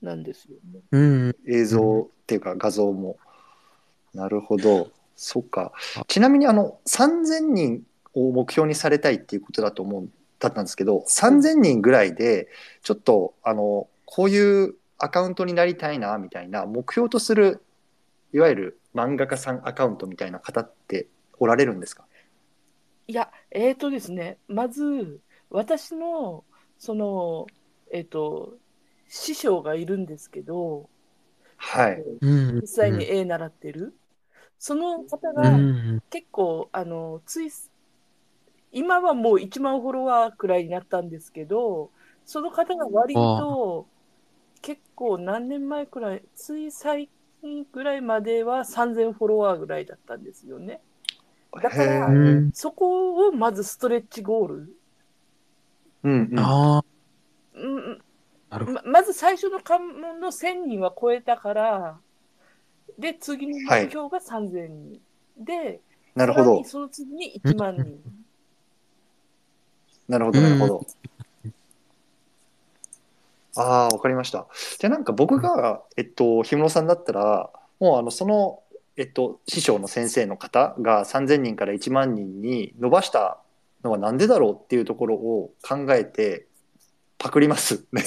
[0.00, 0.80] なんですよね。
[0.90, 1.36] うん。
[1.46, 3.18] 映像っていうか画像も。
[4.14, 4.90] なるほど。
[5.16, 5.72] そっか。
[6.08, 7.82] ちなみにあの3000人
[8.14, 12.48] を目標にされたいっていうことだと思うだったんですけど、3000人ぐらいで
[12.82, 17.62] ちょっとあのこういうアカウントになりたいなみたいな目標とする
[18.32, 22.04] いわゆる漫画家さんアカウントみたいな方っておられるんですか？
[23.06, 26.44] いや、えーとですね、まず、私の、
[26.78, 27.46] その、
[27.90, 28.58] えっ、と、
[29.08, 30.88] 師匠がいるんですけど、
[31.56, 32.02] はい。
[32.20, 33.94] うん実際に絵習ってる。
[34.58, 36.02] その方うがん。
[36.10, 37.50] 結構、あの、つい、
[38.72, 41.90] 今はもう1万フォロワーくらいになったんですけど、
[42.24, 43.86] その方が割と
[44.64, 47.10] 結構何年前くらい、つい最
[47.42, 50.80] 近ぐらいまでは3000フォロワーぐらいだったんですよね。
[51.52, 52.08] だから
[52.54, 54.76] そこをまずストレッチゴール。
[56.04, 56.38] うんうん。
[56.38, 56.84] ああ、
[57.56, 58.02] うん
[58.48, 58.80] なるほど。
[58.84, 61.98] ままず最初の関門の1000人は超えたから、
[62.98, 65.00] で、次の目標が3000人。
[65.36, 65.82] で、
[66.14, 66.64] なるほどさらに。
[66.64, 68.00] その次に1万人。
[70.08, 70.86] なるほど、なるほど。
[73.56, 74.46] ああ、わかりました。
[74.78, 78.62] じゃあなんか僕が、えっと、氷室さんだったら、もうあの、その、
[78.96, 83.40] えっと、師匠の先生の方が3000人から1万人に伸ばした
[83.82, 86.46] のはなんでだろうっていうところを考えて、
[87.18, 88.02] パクりますね。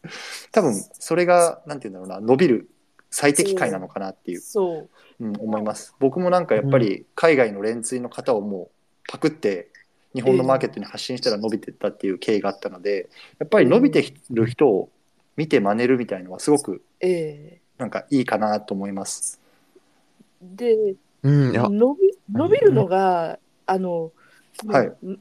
[0.52, 2.70] 多分、それが、なんて言うんだろうな、伸びる
[3.10, 4.90] 最適解なのかなっていう、そう。
[5.18, 5.94] うん、思います。
[5.98, 8.70] 僕もなんかやっぱり海外の連追の方をもう
[9.08, 9.70] パクって
[10.16, 14.88] 日本のマーケットに発信したら伸びてったっていう経緯があったので、やっぱり伸びてる人を
[15.36, 19.40] 見て真似るみたいのはすごくえなんかいいかなと思います。
[20.42, 22.00] えで、伸び
[22.32, 24.10] 伸びるのが、あの、
[24.66, 25.20] はいん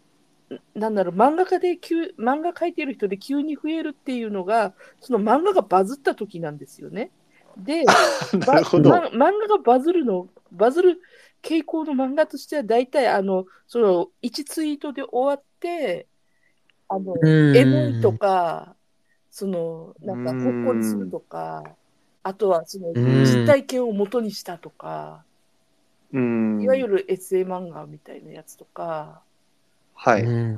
[0.76, 7.12] なんだろう、漫画家で急、漫画描いてる人で急に増えるっていうのが、その漫画がバズった時なんですよね。
[7.58, 7.84] で、
[8.48, 8.90] なるほど。
[8.90, 11.02] ばま漫画がバズるの、バズる
[11.46, 16.10] 傾向の漫画としては、大体、あの、その、1ツイートで終わって、
[16.90, 18.78] あの、うんエモいとか、
[19.32, 21.78] その、なんか、ほっこりするとか、
[22.24, 25.26] あとは、その、ん実体験を元にしたとか、
[26.14, 26.62] うん。
[26.62, 29.24] いわゆる SA 漫画みたいなやつとか
[29.96, 30.22] はい。
[30.24, 30.58] うん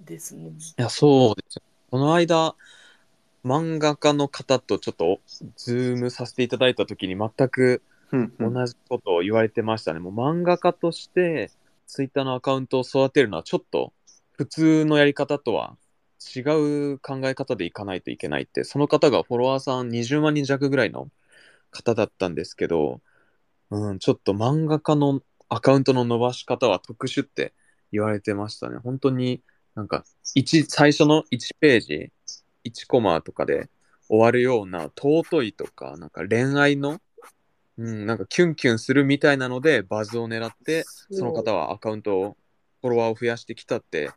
[0.00, 0.52] ですね。
[0.78, 1.62] いや、そうですよ。
[1.90, 2.56] この間、
[3.44, 5.20] 漫画家の方とちょっと
[5.56, 7.82] ズームさせていただいたときに全く
[8.38, 10.00] うん同じことを言われてましたね。
[10.00, 11.50] もう漫画家として
[11.86, 13.92] ツイッターのアカウントを育てるのはちょっと
[14.32, 15.76] 普通のやり方とは
[16.34, 16.40] 違
[16.94, 21.10] う考え方でいかないといけないって、その方がフォロワーさん20万人弱ぐらいの
[21.70, 23.00] 方だったんですけど、
[23.70, 27.52] うん、ちょっと漫画家のアカウントの伸ばし方は特殊って
[27.92, 28.78] 言われてましたね。
[28.78, 29.42] 本当に
[29.74, 32.12] なんか一最初の1ページ、
[32.64, 33.68] 1コマとかで
[34.08, 37.00] 終わるような尊いとか、なんか恋愛の、
[37.76, 42.36] うん、なんかキュンキュンするみたいなのでバズを狙って、その方はアカウントを、
[42.80, 44.10] フォロワーを増やしてきたって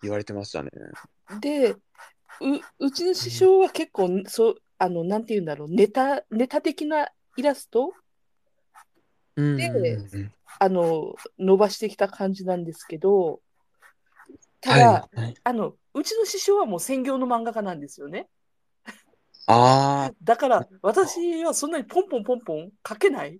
[0.00, 0.70] 言われてましたね。
[1.40, 1.78] で、う
[2.78, 7.92] うちの師匠は結構、そう、あの、なんて言うんだろう、ネタ、ネタ的なイラスト
[9.36, 13.40] うんでうんうんあの、伸ばしてきた感じなんですけど、
[14.60, 15.34] たはいだ、はい。
[15.42, 18.28] あの、うちの師匠はもう専業の漫画家なんですよね。
[19.46, 23.38] ああ、だから、私はそんなにポンポンポンポン書けない？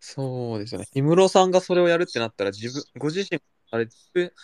[0.00, 0.86] そうですよね。
[0.92, 4.34] 氷室さんがそれをやるってなったら、自分、ご自身されてる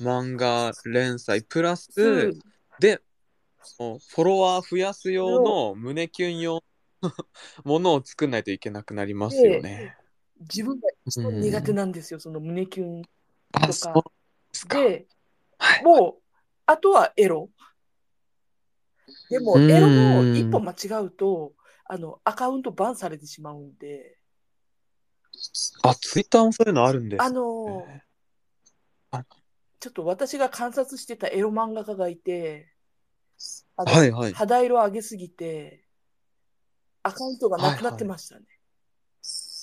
[0.00, 2.38] 漫画連載プラス、うん
[2.78, 3.02] で、
[3.78, 6.64] フォロワー増やす用の胸キュン用
[7.02, 7.12] の
[7.64, 9.94] ものを作んないといけなくなりますよね。
[10.40, 10.88] 自分が
[11.20, 13.02] 苦手なんですよ、その胸キュン。
[13.52, 14.02] あ、とか
[14.68, 14.80] で。
[14.80, 15.06] で、
[15.58, 15.84] はい。
[15.84, 16.22] もう、
[16.66, 17.50] あとはエロ。
[19.30, 19.70] でも、うん。
[19.70, 24.18] エロも一歩間違うと、あの、アカウントバンされてしまうんで、
[25.82, 27.86] あ、ツイッターもそういうのあるんですあの、
[29.80, 32.72] ちょっと私が観察してたエロ漫画家がいて、
[33.76, 34.32] はいはい。
[34.32, 35.84] 肌色上げすぎて、
[37.02, 38.46] アカウントがなくなってましたね。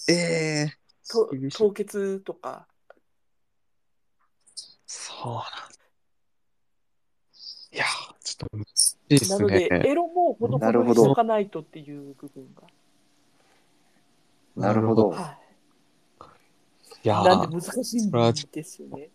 [0.10, 0.74] ええ
[1.08, 1.58] と厳しい。
[1.58, 2.68] 凍結とか。
[4.86, 5.44] そうなん
[8.40, 9.84] と難しいですなので、ね。
[9.86, 12.64] エロもほどほなるほどどにしとかないとっていう部分が。
[14.56, 15.10] なるほど。
[15.10, 15.38] は
[17.04, 17.24] いやい。
[17.24, 18.12] なんー、で難しいん
[18.52, 19.10] ですよね。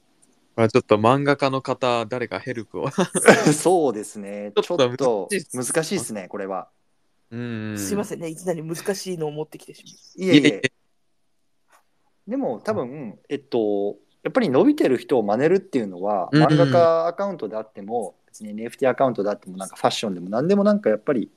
[0.55, 2.89] これはちょっと漫画家の方、誰かヘルプを。
[3.53, 4.53] そうですね。
[4.55, 6.69] ちょっと難しいですね、これは。
[7.31, 7.75] うん。
[7.75, 7.79] ん。
[7.79, 9.85] すいませんね、いきなり難しいのを持ってきてし
[10.17, 10.63] まいえいえ。
[12.29, 21.31] でも多分、えっと、やっぱり伸びてる人を真似るっていうのは、うん漫画家アカウントであっても、別に NFT アカウントであっても、なんかファッションでも何でもなんかやっぱり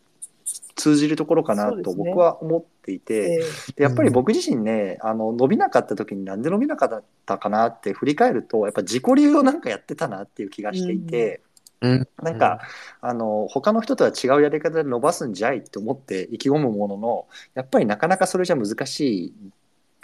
[0.75, 3.73] 通じるところかなと僕は思っていて、う。
[3.75, 11.41] でやっぱり僕自身ね、あの伸びなかった時になんで伸びなかったかなって振り返ると、やっぱ自己流をなんかやってたなっていう気がしていて、
[11.81, 12.07] うん。
[12.23, 12.61] なんか、
[13.01, 19.33] あの他の人とは違うやり方で伸ばすんじゃいって思って意気込むもののやっぱりなかなかそれじゃ難しい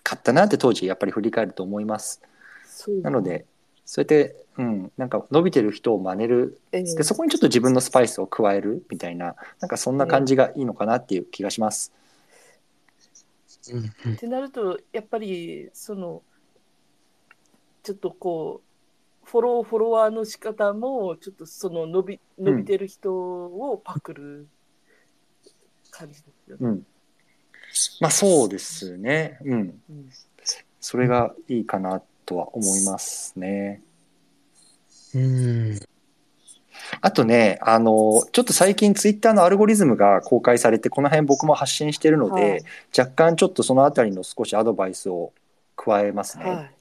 [0.03, 2.21] かったなって当時やっぱり振り返ると思います。
[3.01, 3.45] なので
[3.93, 11.93] そうやって、うん、なんか伸びてる人を真似るええでそこにちょっと自分のスパイスを加えるみたいななんかそんな感じがいいのかなっていう気がします。
[13.71, 16.21] うんってなると、やっぱり、その、
[17.83, 18.61] ちょっとこ
[19.23, 24.47] う、フォロー、フォロワーの仕方も、ちょっとその伸び、伸びてる人をパクる
[25.91, 26.59] 感じですよね。
[26.59, 26.85] うん。
[28.01, 29.37] まあそうですね。
[29.45, 29.81] うん。
[29.89, 30.09] うん
[30.81, 33.81] それがいいかなとは思いますね。
[35.15, 35.79] うん。
[37.01, 42.63] あとね、あの、ちょっと最近ツイッターのアルゴリズムが公開されて、この辺僕も発信してるので、はい
[42.97, 45.33] 若干ちょっとそのあたりの少しアドバイスを
[45.75, 46.45] 加えますね。
[46.45, 46.71] はい。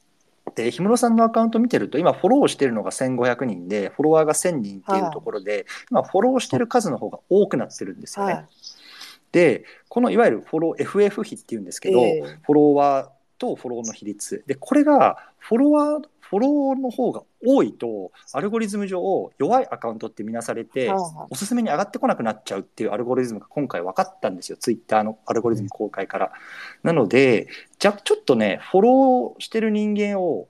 [0.55, 8.33] で、氷室さんのアカウント見てると、今フォローしてるのが1500人で、フォロワーが1000人っていうところで、今フォローしてる数の方が多くなってるんですよね。
[8.35, 8.47] はい。
[9.33, 13.09] で、このいわゆるフォロー、FF 比っていうんですけど、ええフォロワー
[13.43, 14.45] とフォローの比率。
[14.47, 20.91] で、これがフォロワー、フォローの方が多いと、アルゴリズム上、弱いアカウントって見なされて、
[21.29, 26.33] おすすめに上がってこなくなっちゃうっていうアルゴリズムが今回分かったんですよ、ツイッターのアルゴリズム公開から。
[26.85, 27.49] なので、
[27.81, 30.47] じゃちょっとね、フォローしてる人間を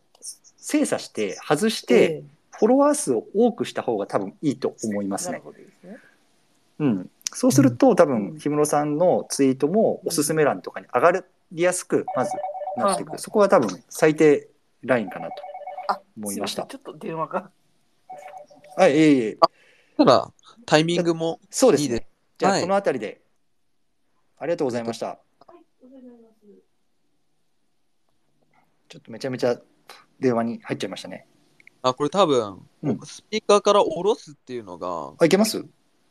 [0.58, 5.44] 精査して、外しいて、えフォロワー数を多くした方が多分いいと思いますねえなる。
[5.44, 5.96] ほどですね。
[6.78, 12.30] うん、そうすると、多分うん氷室さんのツイートもおすすめ欄とかに上がりやすくまず
[12.76, 13.06] なってく。
[13.06, 13.18] る、はいはい。
[13.18, 14.48] そこが多分最低
[14.82, 15.34] ラインかなと
[15.88, 16.64] あ、思いました。
[16.64, 17.50] ちょっと電話が。
[18.76, 19.38] はいいえいえ。
[19.96, 20.32] ただ、
[20.64, 21.84] タイミングもそうですね。
[21.84, 21.96] いいで。
[21.96, 22.00] す。
[22.00, 23.20] はいじゃあこの辺りで、
[24.38, 25.20] ありがとうございました。
[28.88, 29.56] ちょっとめちゃめちゃ
[30.18, 31.28] 電話に入っちゃいましたね。
[31.82, 33.00] あ、これ多分、うん。
[33.04, 35.64] スピーカーから下ろすっていうのが、あいけます？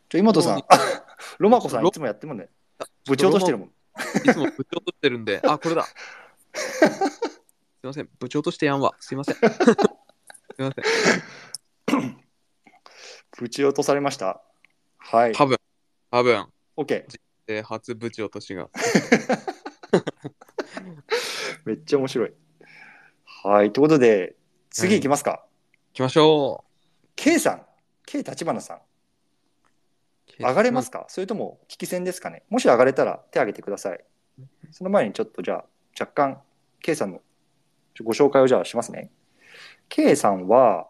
[0.09, 0.63] じゃ妹さん。
[1.37, 2.47] ロマコさんいつもやってもんね。
[3.05, 3.67] ぶち落としてるもん。
[3.67, 3.71] い
[4.31, 5.85] つもぶち落としてるんで、あ、これだ。
[6.53, 6.85] す
[7.83, 8.93] いません、ぶち落としてやんわ。
[8.99, 9.35] すいません。
[9.41, 10.71] すいま
[11.89, 12.21] せん。
[13.37, 14.41] ぶち落とされました？
[14.97, 15.31] はい。
[15.33, 15.57] 多分、
[16.11, 16.47] 多分、
[16.77, 17.05] OK
[17.47, 18.69] えー初ぶち落としが。
[21.65, 22.33] めっちゃ面白い。
[23.43, 23.73] はい。
[23.73, 24.35] ということで
[24.69, 25.43] 次行きますか、
[25.93, 26.63] 行きましょ
[27.15, 27.65] K さん。
[28.05, 28.77] K 立花さん。
[28.77, 28.81] う。
[30.39, 31.05] 上がれますか？
[31.07, 32.43] それとも聞き戦ですかね？
[32.49, 34.03] もし上がれたら手挙げてください。
[34.71, 35.65] その前にちょっとじゃあ
[35.99, 36.41] 若干
[36.81, 37.21] K さんの
[38.03, 39.11] ご紹介をじゃあしますね。
[39.89, 40.87] K さんは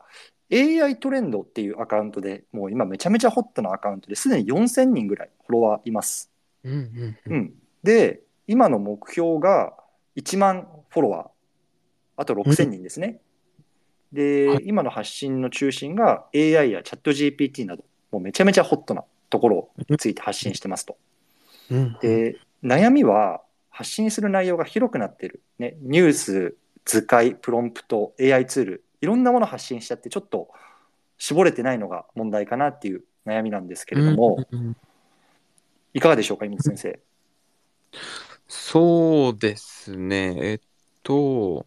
[0.52, 6.32] AI トレンドっていうアカウントでもう今めちゃめちゃホットなアカウントですでに4000人ぐらいフォロワーいます。
[6.64, 7.18] うんうんう。
[7.26, 7.38] うん。
[7.38, 9.74] んで今の目標が
[10.18, 11.28] 1万フォロワー。
[12.18, 13.20] あと6000人ですね、
[14.12, 14.64] で、はい。
[14.66, 20.98] 今の発信の中心が AI やチャット GPT などもうめちゃめちゃホットなところについて発信してますと。
[21.72, 21.98] うん。
[22.02, 23.42] で悩みは
[23.82, 26.56] 発信する内容が広くなってる、ね、ニュース
[26.86, 30.50] 図解プロンプト AI ツールいろんなもの発信しちゃってちょっと
[31.18, 34.78] 絞れてないのが問題かなっていう悩みなんですけれども、うんうん
[35.94, 37.02] いかがでしょうか、井本先生。
[38.48, 40.38] そうですね。
[40.40, 40.60] えっ
[41.04, 41.66] と、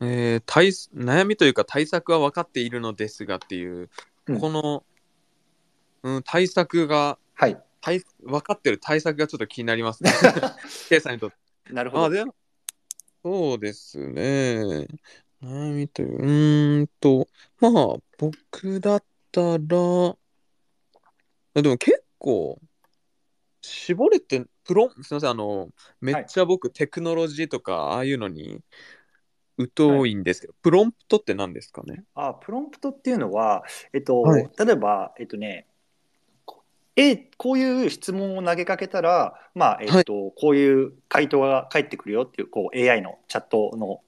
[0.00, 3.88] えー対悩みというか対策は分かっているのですがっていう、
[4.26, 4.84] うんこの、
[6.02, 7.62] うん、対策がはい。
[7.84, 10.10] 対分かってる対策がちょっと気になりますね。
[10.88, 11.36] ケイさんにとって。
[11.68, 12.08] あ、なるほど。
[12.08, 12.34] でも、
[13.22, 14.86] そうですね。
[15.42, 17.28] 悩みという、うーんと、
[17.60, 20.16] まあ、僕だったら、
[21.56, 22.58] あでも結構、
[23.60, 25.68] 絞れて、プロン、すみません、あの、
[26.00, 28.62] めっちゃ僕、テクノロジーとか、ああいうのに
[29.76, 32.04] 疎いんですけど、プロンプトって何ですかね？
[32.14, 33.62] あプロンプトっていうのは、
[33.92, 35.68] えっと、はい例えば、えっとね、
[36.96, 44.00] えこういう質問を投げかけたら、まあえっとこういう回答が返ってくるよっていうこう AI のチャットの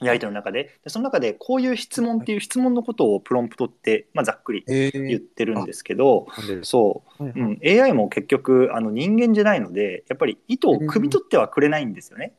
[0.00, 0.78] やり取りの中で。
[0.84, 12.34] でその中でこういう質問っていう質問のことをプロンプトって、まあ、ざっくりえ言っー、てるんですけど、なんでそう、はいうん、AI も結局あの人間じゃないのでやっぱり意図を汲み取ってはくれないんですよね。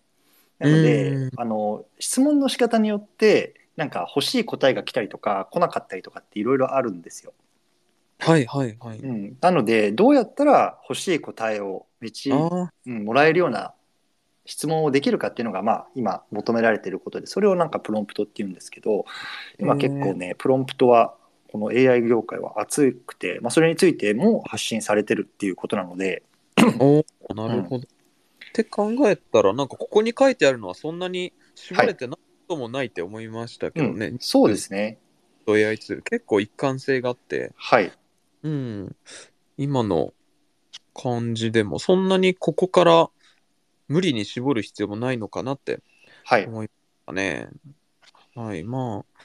[0.59, 1.31] なので、うん。
[1.35, 7.33] あの質問の仕方によってなんか欲しい答えが来たりとか来なかったりとかっていろいろあるんですよ。
[8.19, 8.99] はいはいはい。
[8.99, 13.73] うん、なのでどうやったら欲しい答えをめち、ああ、うん、もらえるような
[14.45, 19.05] 質問をできるかっていうのが、まあ、今求められていることでそれをなんかプロンプトっていうんですけど
[19.59, 21.13] 今結構ねプロンプトは
[21.51, 26.23] この AI 業界は熱くて、まあ、それについても発信されてるっていうことなので、
[26.79, 27.87] おーなるほど。
[27.87, 34.07] って考えたら、なんかここに書いてあるのはそんなに絞れてないこともないって思いましたけどね。
[34.07, 34.99] うんそうですね。
[35.47, 37.91] AI ツール結構一貫性があって、はい。
[38.43, 38.95] うん、
[39.57, 40.13] 今の
[40.93, 43.09] 感じでもそんなにここから
[43.87, 45.81] 無理に絞る必要もないのかなって
[46.23, 46.45] はい。
[46.45, 46.71] 思いまし
[47.07, 47.49] たね。
[48.35, 49.23] はい、まあ、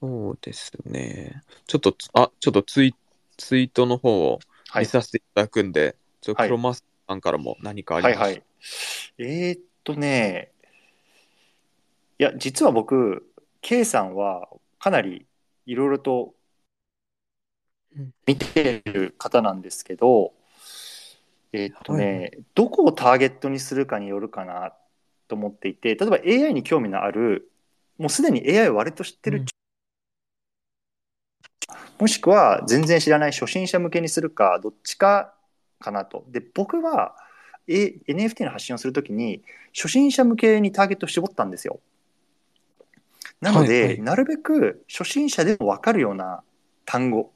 [0.00, 1.42] そうですね。
[1.66, 2.94] ちょっとつ、あ、ちょっとツイ
[3.36, 4.86] ツイートの方をはい見。
[4.86, 8.44] させていただくんで、ちょっとはいクロマスさんからも何かありますか、はいはい。
[9.18, 10.52] えーっとね、
[12.18, 13.26] いや、実は僕、
[13.62, 14.48] K さんは
[14.78, 15.26] かなり
[15.66, 16.34] いろいろとうん
[18.26, 20.32] 見てる方なんですけど、
[21.52, 24.72] えーっとね、はいはどこをターゲットにするかによるかな
[25.28, 27.50] と思っていて、例えば AI に興味のある、
[27.98, 29.46] もうすでに AI を割と知ってる、うん。
[31.98, 35.34] もしくは全然知らない初心者向けにするか、どっちか
[35.80, 36.24] かなと。
[36.28, 37.16] で、僕は、
[37.66, 39.42] A、NFT の発信をするときに、
[39.74, 41.80] 初心者向けにターゲットを絞ったんですよ。
[43.40, 44.00] なので、はいはい。
[44.00, 46.42] なるべく初心者でも分かるような
[46.84, 47.32] 単語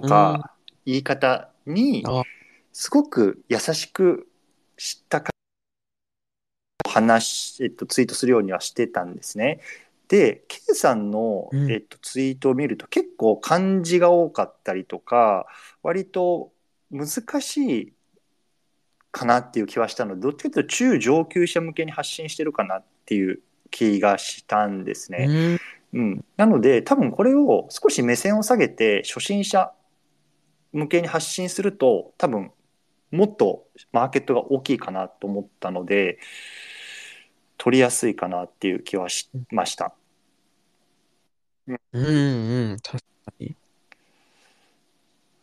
[0.00, 0.52] とか
[0.84, 2.22] 言い方にあ。
[2.72, 4.28] すごく優しく
[4.76, 5.30] 知ったか
[6.86, 9.60] 話、えっと、ツイートするようにはしてたんですね。
[10.08, 11.70] で、K さんの、うん。
[11.70, 15.46] えっと、ツイートを見ると結構漢字が多かったりとか
[15.82, 16.52] 割と
[16.90, 17.08] 難
[17.40, 17.92] しい
[19.10, 20.14] かなっていう気はしたの。
[20.14, 23.40] でどっちかというと中上級者向けに発信してるかなっていう
[23.70, 25.26] 気がしたんですね。
[25.28, 25.60] うん。
[25.92, 29.72] うん、なので多分これを少し目線を下げて初心者
[30.76, 32.52] 向けに発信すると多分
[33.10, 36.18] もっとマーケットが大きいかなと思ったので
[37.56, 39.94] 取りやすいかなっていう気はしました。
[41.66, 43.56] うんうん、確かに。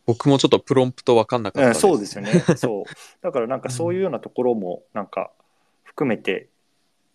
[0.06, 1.74] 僕もちょっとプロンプト分かんなかった。
[1.74, 2.30] そうですよね。
[2.56, 2.84] そう。
[3.20, 5.32] だからなんかそういうようなところもなんか
[5.82, 6.48] 含めて、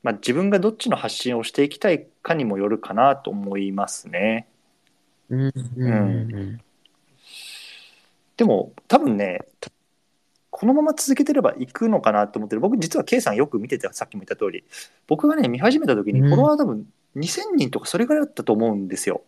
[0.03, 4.47] まあ、自分がどっちの発信をしていきたいかにもよるかなと思いますね。
[5.29, 5.91] うんうんう
[6.41, 6.61] ん
[8.39, 9.41] でも多分ね、
[10.49, 12.61] このまま続けてれば行くのかなと思ってる。
[12.61, 14.63] 僕実は K さんよく見てて、さっきも言った通り、
[15.07, 16.87] 僕がね、見始めた時にうんフォロワー多分
[17.17, 19.23] 2000人とかそれぐらいだったと思うんですよ。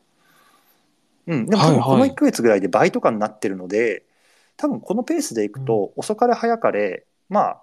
[1.28, 4.06] うん、でも多分はいはいこの1ヶ月ぐらいで倍とかになってるので、
[4.56, 7.62] 多分このペースでいくと、遅かれ早かれ、まあ、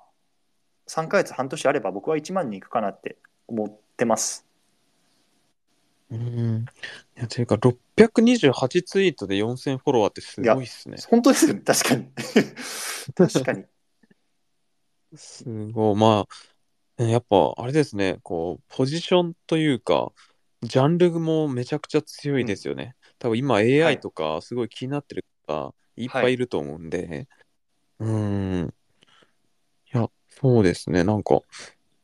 [0.86, 4.47] 3ヶ月、半年あれば僕は1万人いくかなって思ってます。
[6.11, 6.64] うん。
[7.16, 10.96] いや、ていうか、628ツイートで4000フォロワーってすごいっすね。
[11.09, 12.09] 本当ですよね、確かに。
[13.14, 13.64] 確かに。
[15.14, 15.96] すごい。
[15.96, 16.26] ま
[16.98, 20.12] あ、やっぱ、あれですね、こう、ポジションというか、
[20.62, 22.96] ジャンルもめちゃくちゃ強いですよね。
[23.18, 27.28] 多分今はい AI とかすごい気になってる方いっぱいいると思うんで、
[28.00, 28.74] うん。
[29.92, 31.40] いや、そうですね、なんか、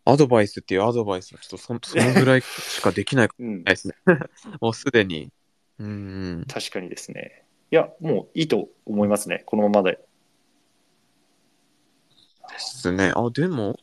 [0.05, 3.95] アドバイスっていうアドバイスはちょっとそそのぐらいしかできないですね。
[4.61, 5.31] もうすでに。
[5.79, 6.45] うん。
[6.47, 7.45] 確かにですね。
[7.71, 9.99] いや、もういいと思いますね、このままで。
[12.51, 13.13] ですね。
[13.17, 13.77] あ、でも、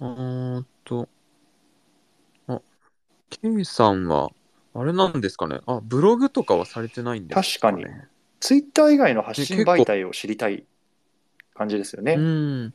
[0.00, 1.08] うーんと、
[2.46, 2.60] あ、
[3.30, 4.30] ケイさんは、
[4.74, 5.60] あれなんですかね。
[5.66, 7.82] あ、ブログとかはされてないんですかね。
[7.82, 8.08] 確か
[8.38, 10.66] ツイッター以外の発信媒体を知りたい
[11.54, 12.12] 感じですよね。
[12.14, 12.74] うん。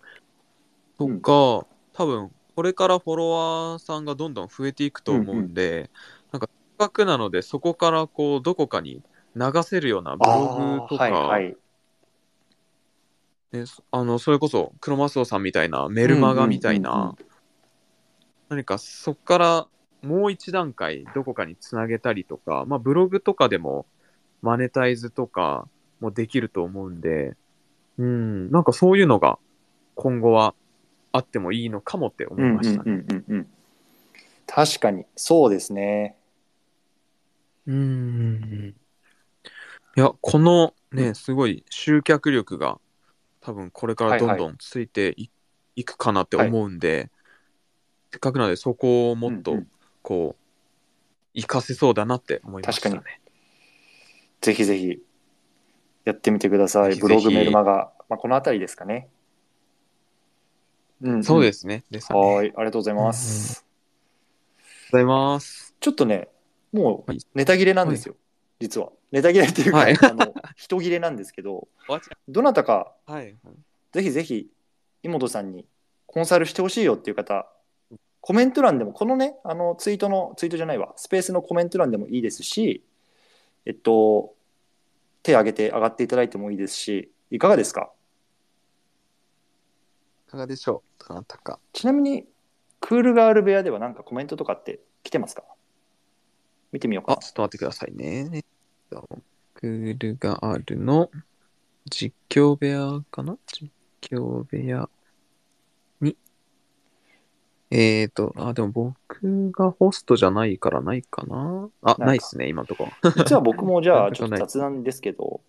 [0.97, 5.89] そっか、多分、これからフォロワーさんがどんどん増えていくと思うんで、
[6.31, 9.01] なんか、せっかくなので、そこからこう、どこかに
[9.35, 11.57] 流せるようなブログとか、はいはい。
[13.91, 17.15] あのそれこそクロマスオさんみたいなメルマガみたいうんうんうんうな
[18.47, 19.67] 何かそこから
[20.01, 23.85] もう一段階どこかにつなげたりとか、まあ、ブログとかでも
[24.41, 25.67] マネタイズとか
[25.99, 27.35] もできると思うんで、
[27.97, 29.37] うん、なんかそういうのが
[29.95, 30.55] 今後は
[31.11, 32.85] あってもいいのかもって思いましたね。
[32.85, 33.47] うんうんうんうん
[34.53, 36.17] 確かに、そうですね。
[37.67, 38.75] うん。
[39.95, 42.77] いや、このね、すごい集客力が
[43.39, 45.15] 多分これからどんどんついて
[45.75, 47.09] い,、くかなって思うんで、
[48.11, 49.67] せっかくなのでそこをもっとうんうん
[50.01, 52.95] こう、活かせそうだなって思いましたね。
[52.95, 53.07] 確
[54.41, 54.99] ぜひぜひ
[56.03, 56.95] やってみてください。
[56.95, 59.07] ブログ、メルマガ、まあ、このあたりですかね。
[61.01, 61.23] うん、。
[61.23, 61.83] そうですすね。
[61.89, 62.19] ですね。
[62.19, 63.65] ありがとうはい、ありがとうございます。
[64.91, 65.75] ございます。
[65.79, 66.27] ちょっとね、
[66.71, 68.15] もうはいネタ切れなんですよ、
[68.59, 68.89] 実は。
[69.11, 71.67] ネタ切れっていうか、はいあの人切れなんですけど、
[72.29, 73.35] どなたかうはい。
[73.91, 74.49] ぜひぜひ、
[75.03, 75.65] 妹さんに
[76.05, 77.47] コンサルしてほしいよっていう方、
[78.21, 82.83] コメント欄でも、このね、あのツイートの、ツイートじゃないわ、スペースのコメント欄でもいいですし、
[83.65, 84.33] えっと、
[85.23, 87.91] 手挙げて上がっていただいてもいいですし、いかがですか？
[90.31, 91.09] いかがでしょう？
[91.09, 91.59] どなたか。
[91.73, 92.25] ちなみに、
[92.79, 95.43] クールガール部屋ではなんかコメントとかって来てますか？
[96.71, 98.45] 見てみようかあ、ちょっと待ってくださいね。
[99.53, 101.11] クールがあるの
[101.89, 103.37] 実況部屋かな？
[103.45, 103.69] 実
[104.01, 104.87] 況部屋
[105.99, 106.15] に。
[107.69, 111.67] えーと、あ、でも僕がホストじゃないからないかな？
[111.81, 112.87] あ、かないっすね、今のとこ。
[113.17, 115.41] 実は僕もじゃなあ、 ちょっと雑談ですけど、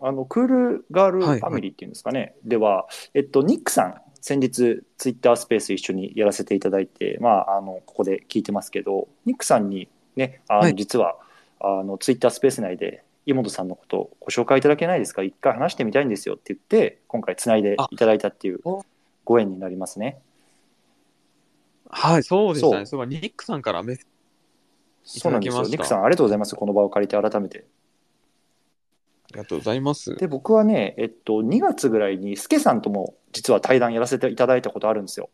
[0.00, 2.34] あの、クールガールファミリーっていうんですかね。
[2.42, 11.16] では、えっと、ニックさん、先日、ツイッタースペース一緒にやらせていただいて、まあ、あの、ここで聞いてますけど、ニックさんにね、あの、はい実は、
[11.62, 15.22] あのツイッタースペース内で井本さんのことをご紹介いただけないですか？
[15.22, 18.82] 一回話してみたいんですよって言って今回つないでいただいたっていうお
[19.26, 20.22] ご縁になりますね。
[21.90, 22.86] はい、そうでしたね。
[22.86, 24.06] そうニックさんからメッセ
[25.04, 25.62] そうなんですよ。
[25.64, 26.56] いただきましたニックさんありがとうございます。
[26.56, 27.66] この場を借りて改めて。
[29.32, 30.16] ありがとうございます。
[30.16, 35.30] で僕はね、えっと、2月ぐらいにスケさんとも実は対談やらせていただいたことあるんですよ。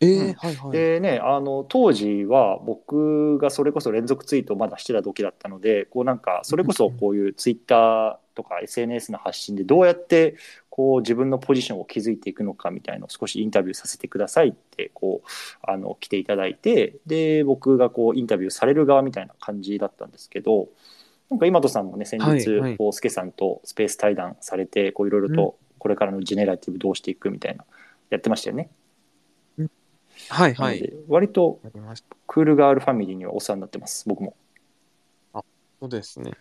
[0.00, 0.72] えーうんはいはい。
[0.72, 10.36] でねあの当時は僕がそれこそ連続ツイートをまだしてた時だったのでこうなんかそれこそこういうツイッターとか SNS の発信でどうやって
[10.70, 15.28] こう自分のポジションを築いていくのかみたいのを少しインタビューさせてくださいってこう
[15.62, 20.68] あの来ていただいてで僕がこうインタビューされる側みたいな感じだったんですけど
[21.30, 27.64] なんか今戸さんもね先日、はいはいこうスケさんとスペース対談されてこういろいろとこれからのジェネラティブどうしていくみたいな
[28.10, 28.70] やってましたよね。
[30.28, 30.92] はいはい。
[31.08, 31.60] 割と。
[32.26, 34.34] クールガールファミリーにはお世話になってます、僕も。
[35.32, 36.32] そうですね。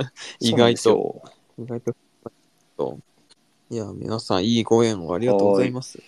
[0.40, 1.22] 意外と、
[1.58, 1.94] 意外と。
[2.76, 2.98] と
[3.68, 5.98] いや、皆さん、いいご縁をありがとうございます。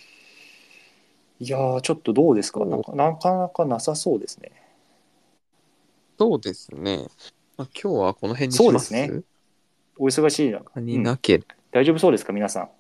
[1.41, 2.93] いやー、ちょっとどうですかなか
[3.32, 4.53] なかなさそうですね。
[6.18, 7.07] そうですね。
[7.59, 9.23] まあ、今日はこの辺にしますそうですね
[9.99, 11.39] お忙しい中、にうんなけ？
[11.39, 12.33] れば、大丈夫そうですか？
[12.33, 12.71] 皆さん。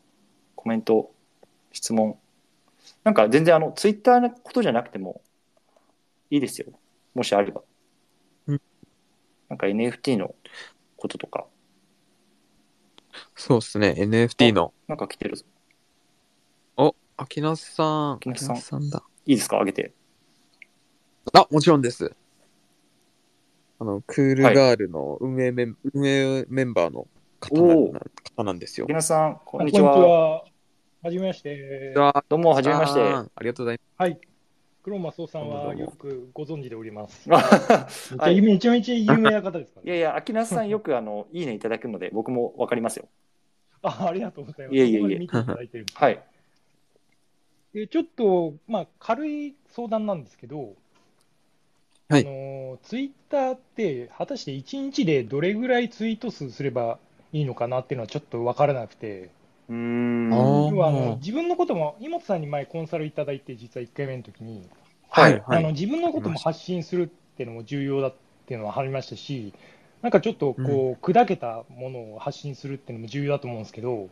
[0.54, 1.10] コメント、
[1.72, 2.16] 質問。
[3.02, 5.20] なんか全然あの、ツイッターのことじゃなくても
[6.30, 6.68] いいですよ。
[7.16, 7.62] もしあれば。
[8.46, 8.60] うん
[9.48, 10.36] なんか NFT の
[10.96, 11.46] こととか、
[13.34, 13.96] そうですね。
[13.98, 14.72] NFT の。
[14.86, 15.44] なんか来てるぞ。
[16.76, 18.12] お、秋名さん。
[18.12, 19.02] 秋名ささんだ。
[19.26, 19.58] いいですか？
[19.58, 19.92] あげて。
[21.32, 22.14] あ、もちろんです。
[23.80, 27.06] あの、クールガールの運営メン,、運営メンバーの
[27.38, 28.00] 方な
[28.36, 28.86] 方なんですよ。
[28.88, 30.08] 皆さん、こんにこんにちちは。
[30.08, 30.44] は。
[31.00, 31.94] はじめまして。
[31.96, 33.00] はどうも、はじめまして。
[33.00, 34.18] ありがとうございはい。
[34.82, 37.28] 黒マスオさんはよくご存知でおります。
[37.30, 37.86] あ
[38.26, 43.06] めっちゃめちゃめちゃ有名な方ですかいやいや、秋名さんよくあの、いいねいただくので、僕もわかりますよ。
[43.82, 44.76] あありがとうございます。
[44.76, 46.20] いえいえいえそこまで見ていはい。
[47.74, 50.74] でちょっと、まあ、軽い相談なんですけど、
[52.08, 56.98] はいあのツイッターって、果たして1日でどれぐらいツイート数すれば
[57.32, 59.30] いいのかなっていうのはちょっと分からなくて、
[59.68, 60.30] うーん。
[60.70, 64.68] 要はあの自分のことも、井本さんに前コンサルいただいて、実は1回目の時に、
[65.10, 65.42] はい。
[65.46, 67.06] あの自分のことも発信するっ
[67.36, 68.14] ていうのも重要だっ
[68.46, 69.52] ていうのは分かりましたし、
[70.02, 74.08] なんかちょっとこう、砕けたものを発信するっていうのも重要だと思うんですけど、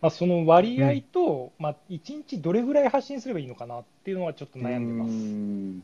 [0.00, 5.10] まあ、その割合と、まあ、1日どれぐらい発信すればいいのかなっていうのはちょっと悩んでます。
[5.10, 5.82] ん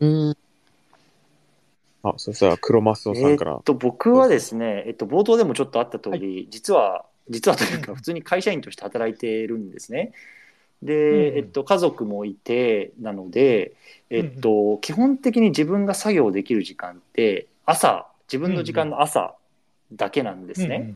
[0.00, 0.36] うん。
[2.02, 3.52] あ、そしたら黒マスオさんから。
[3.52, 10.12] えーっと、僕はですね、えっと、冒頭でもちょっとあった通り、実は、実はというか、うん普通に会社員として働いているんですね。
[10.14, 10.42] うん
[10.82, 13.72] で、えっと、家族もいて、なので、
[14.10, 19.36] えっと、基本的に自分が作業できる時間って、朝、自分の時間の朝
[19.92, 20.94] だけなんですね。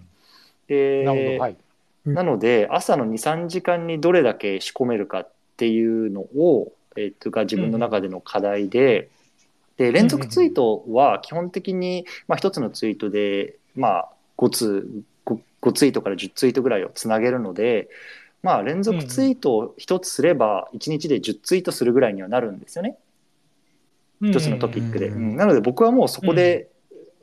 [0.67, 1.57] でなるほど、はい。
[2.05, 9.09] なので、朝の2、3時間にどれだけ仕込めるかっていうのを、えっと、が自分の中での課題で、
[9.77, 14.09] で、連続ツイートは基本的に、まあ、一つのツイートで、まあ、
[14.39, 14.89] 5通、
[15.27, 17.89] 5, 5ツイートから10ツイートぐらいをつなげるので、
[18.43, 22.97] まあ、連続ツイートを一つすれば、1日で10ツイートするぐらいにはなるんですよね。
[24.23, 25.11] 一つのトピックで。
[25.11, 26.69] なので、僕はもうそこで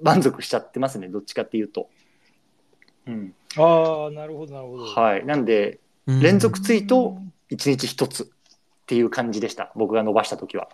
[0.01, 1.89] 満足しちゃってますね、どっちかっていうと。
[3.07, 3.33] うん。
[3.57, 4.83] ああ、なるほど、なるほど。
[4.85, 5.25] はい。
[5.25, 7.17] なんで、うん連続ツイート
[7.49, 8.25] 1日1つっ
[8.85, 10.67] ていう感じでした僕が伸ばした時は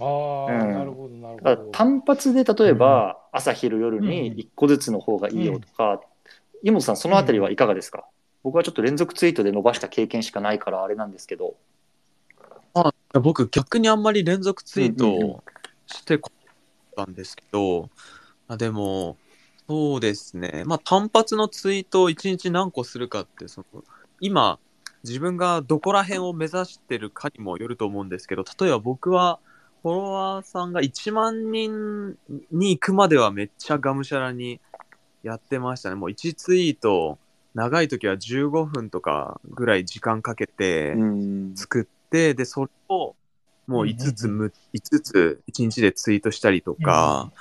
[0.00, 0.72] ああ、うん。
[0.72, 1.70] なるほど、なるほど。
[1.72, 6.00] 単発で例えば朝昼夜うんに1個ずつの方がいいよとか、
[6.62, 8.06] 井本さんそのあたりはいかがですか、
[8.42, 11.56] 僕はちょっと連続ツイートで伸ばした経験しかないからあれなんですけど。
[13.20, 15.42] 僕、逆にあんまり連続ツイート
[15.86, 17.90] してこなかったんですけど、
[18.48, 19.18] あでも、
[19.68, 20.64] そうですね。
[20.66, 23.84] まあ、単発のツイートを1日何個するかって、その、
[24.20, 24.58] 今、
[25.04, 29.38] 自分がどこら辺を目指してるかにもよると思うんですけど、例えば僕は、
[29.82, 32.16] フォロワーさんが1万人
[32.52, 34.60] に行くまではめっちゃがむしゃらに
[35.24, 35.96] やってましたね。
[35.96, 37.18] もう1ツイート、
[37.54, 41.56] 長い時は15分とかぐらい時間かけて、うん。
[41.56, 43.16] 作って、で、それを
[43.66, 47.32] もう5つ、うんむ5つ1日でツイートしたりとか、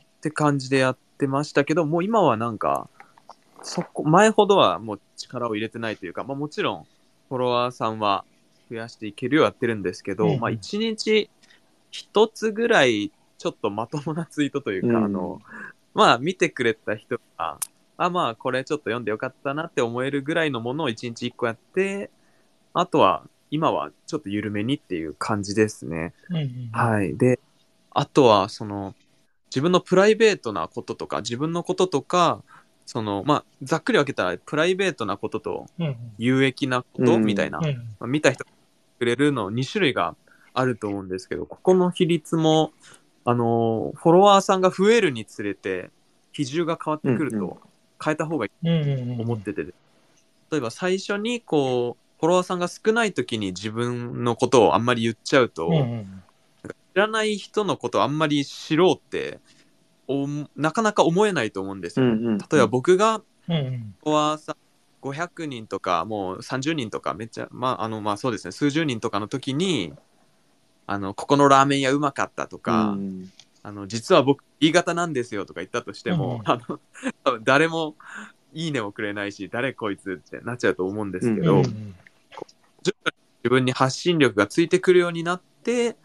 [0.00, 2.88] って感じでやってましたけど、もう今はなんか、
[3.62, 6.84] そこ、前ほどはもう力を入れてないというか、まあもちろん
[7.28, 8.24] フォロワーさんは
[8.70, 11.30] 増やしていけるようやってるんですけど、まあ1日
[11.94, 15.40] 1つぐらいちょっとまともなツイートというか、うんあの、
[15.94, 17.58] まあ見てくれた人が、
[17.96, 22.10] あ、まあこれちょっと読んでよかったなって思えるぐらいのものを1日1個やって、
[22.72, 26.12] あとは今はちょっと緩めにっていう感じですね。
[26.30, 27.16] うんうんはい。
[27.16, 27.38] で、
[27.90, 28.94] あとは、その、
[29.46, 32.42] 自分のプライベートなこととか、自分のこととか、
[32.86, 38.50] その、まあ、ざっくり分けたら、プライベートなこととうん有益なことうんみたいな、うんまあ見た人が
[38.98, 40.16] くれるの2種類が
[40.54, 42.72] あると思うんですけど、ここの比率も、
[43.24, 45.90] あのーフォロワーさんが増えるにつれて、
[46.32, 47.58] 比重が変わってくると、
[48.02, 49.72] 変えた方がいいと思ってて、例
[50.58, 56.22] えば最初にこう、フォロワーさんが少ない時に自分のことをあんまり言っちゃうと、うんうん
[56.94, 59.40] 知らない人のことをあんまり知ろうって、
[60.06, 62.06] おなかなか思えないと思うんですよ。
[62.06, 64.56] うんうん例えば僕がフォロワーさん
[65.04, 69.92] 500人とか、もう30人とか、めっちゃ、まあ、あの、まあそうですね、数十人とかの時に、
[70.86, 73.30] あの、ここのラーメン屋うまかったとか、うん。
[73.62, 76.50] あの、実は僕、新潟なんですよとか言ったとしても、うん。
[76.50, 76.80] あの、
[77.24, 77.96] 多分誰も、
[78.52, 81.94] いいねもくれないし、誰こいつってなっちゃうと思うんですけど、うん
[83.44, 85.96] 自分に発信力がついてくるようになって、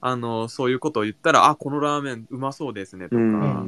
[0.00, 3.66] あの、そういうことを言ったら、あ、このラーメンうまそうですねとか、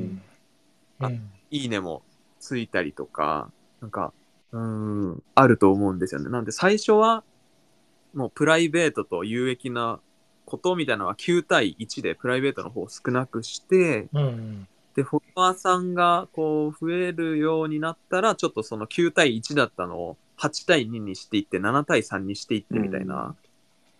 [1.50, 2.02] いいねも
[2.40, 3.50] ついたりとか、
[3.82, 4.14] なんか、
[4.52, 6.30] うーん、あると思うんですよね。
[6.30, 7.22] なんで最初は、
[8.14, 10.00] もうプライベートと有益な
[10.52, 23.34] ことみたいなのは9対1でプライベートの方を少なくして、うんうんで、フォロワーさんがこう増えるようになったら、ちょっとその9対1だったのを8対2にしていって、7対3にしていってみたいな、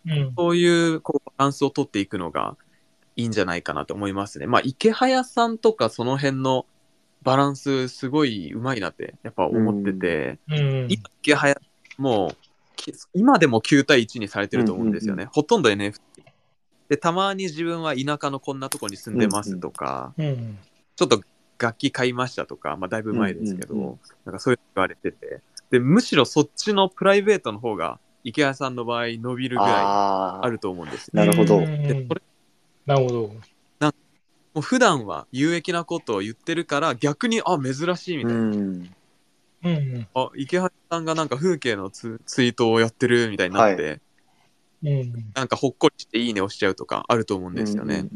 [0.05, 2.57] うんそういうこうバランスを取っていくのが
[3.15, 4.47] いいんじゃないかなと思いますね。
[4.47, 6.67] まあ、池早さんとかその辺の
[7.23, 11.61] バランスすごいうまいなってやっぱ思ってて、うん今池早
[11.97, 12.35] も
[13.15, 15.25] 今でも9対1にされてると思うんですよね。
[15.25, 16.01] うんほとんど NFT。
[16.93, 20.59] で、たまに自分は田舎のこんなとこに住んでますとか、うん
[20.95, 21.23] ちょっと
[21.59, 25.41] 楽器買いましたとか、まあだいぶ前ですけど、うんうんうんなんかそういうの言われてて、
[25.71, 31.13] で、むしろそっちのプライベートの方が池谷さんの場合伸びるぐらいあると思うんですよ。
[31.15, 31.61] なるほど。
[31.61, 32.23] うんでそれ
[32.85, 33.21] なるほど。
[33.23, 33.91] も
[34.57, 38.53] う普段は有益なことを言ってるから逆にあ珍しいみたいな、うん。
[38.53, 38.95] うん
[39.65, 40.07] うん。
[40.15, 44.03] あ池原さんがなんか風景のツツイートをやってるみたいになって、
[44.83, 48.07] うんなんかほっこりしていいね押しちゃうとかあると思うんですよね。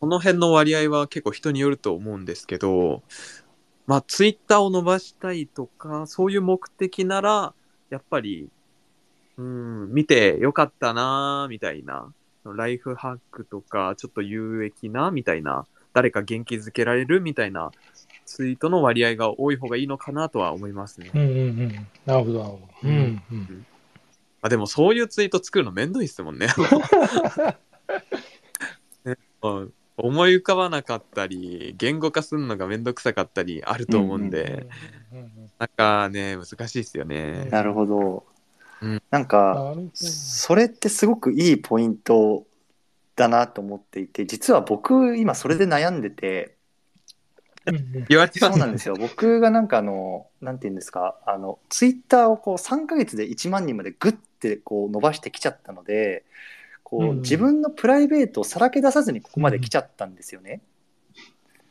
[0.00, 3.02] この辺の割合は結構人によると思うんですけど、
[3.86, 7.52] まあ、ツイッターを伸ばしたいとか、そういう目的なら、
[7.90, 8.48] やっぱり、
[9.38, 12.12] うん、見てよかったなーみたいな、
[12.44, 17.72] ライフハックとか、ちょっと有益な、みたいな、誰か元気づけられるみたいな
[18.24, 21.10] ツイートの割合が多い方がいいのかなとは思いますね。
[21.14, 21.32] うんうんう
[21.64, 22.88] んなるほど、なるほど。
[22.88, 23.66] うんうん
[24.42, 26.48] あでもそういうツイート作るのめんどいっすもんね。
[29.04, 34.68] ねうん思い浮かばなかったり、言語化するのがめんどくさかったりあると思うんで、
[35.12, 37.48] うんうんなんかね、難しいっすよね。
[37.50, 38.24] なるほど
[38.80, 39.02] うん。
[39.10, 42.46] なんか、それってすごくいいポイント
[43.16, 46.57] だなと思っていて、実は僕、今それで悩んでて、
[48.08, 48.94] 言われてますそうなんですよ。
[48.96, 56.24] 僕がなんかあの、なんていうんですか、あの、ツイッターをこう3ヶ月で1万人までグッてこう伸ばしてきちゃったので、
[56.82, 60.62] こうんう自分のプライベートをさらけ出さずにここまで来ちゃったんですよね。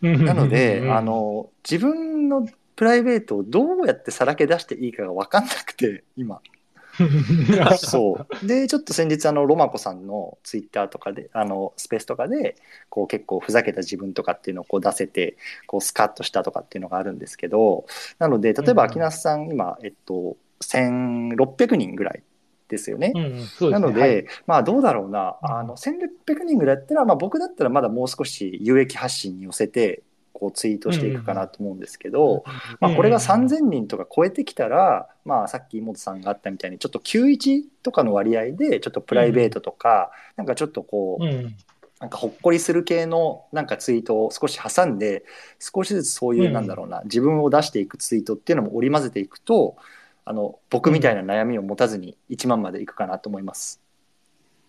[0.01, 6.41] うんなので、うんあの、自分のプライベートをどうやってさらけ出していいかが分かんなくて、今。
[7.77, 8.47] そう。
[8.47, 12.55] で、ちょっと先日、あの、ロマコさんのツイッターとかで、あの、スペースとかで、
[12.89, 15.37] こう結構ふざけた自分とかっていうのをこう出せて、
[15.67, 17.85] こうスカッとしたとかっていうのがあるんですけど、
[18.19, 22.23] なので、例えばうん秋那さん、今、えっと、1600人ぐらい
[22.67, 23.11] ですよね。
[23.15, 23.47] うんうんね。
[23.69, 24.25] なので、はい。
[24.45, 25.51] まあどうだろうな、うん。
[25.51, 30.03] あの1600人ぐらいやったら、まあ、僕だったらまだもう少し有益発信に寄せて
[30.37, 32.43] こうツイートしていくかなと思うんですけど、
[32.79, 41.55] まあ、これが3000人とか超えてきたら、まあ、さっき妹さんがあったみたいにちょっと91とかの割合でちょっとプライベートとか、なんかちょっとこう、うん。
[41.99, 45.25] なんかほっこりする系のなんかツイートを少し挟んで
[45.59, 46.53] 少しずつそういううん。
[46.53, 49.77] なんだろうな、自分を出していくツイートっていうのも織り交ぜていくと
[50.25, 53.81] あの僕みたいな悩みを持たずに1万までいくかなと思います。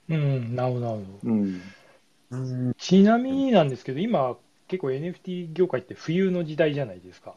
[0.08, 0.56] うん。
[0.56, 1.30] なるほどなるほど。
[1.30, 1.60] うん。
[2.30, 2.74] うん。
[2.78, 4.36] ちなみになんですけど今
[4.68, 7.34] 結構 NFT 業界って冬の時代じゃないですか。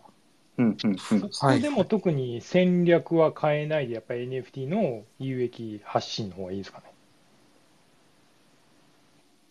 [0.57, 0.97] うんうんうん。
[0.97, 6.85] そこでも特に戦略は変えないでやっぱり NFT の有益発信の方がいいですかね。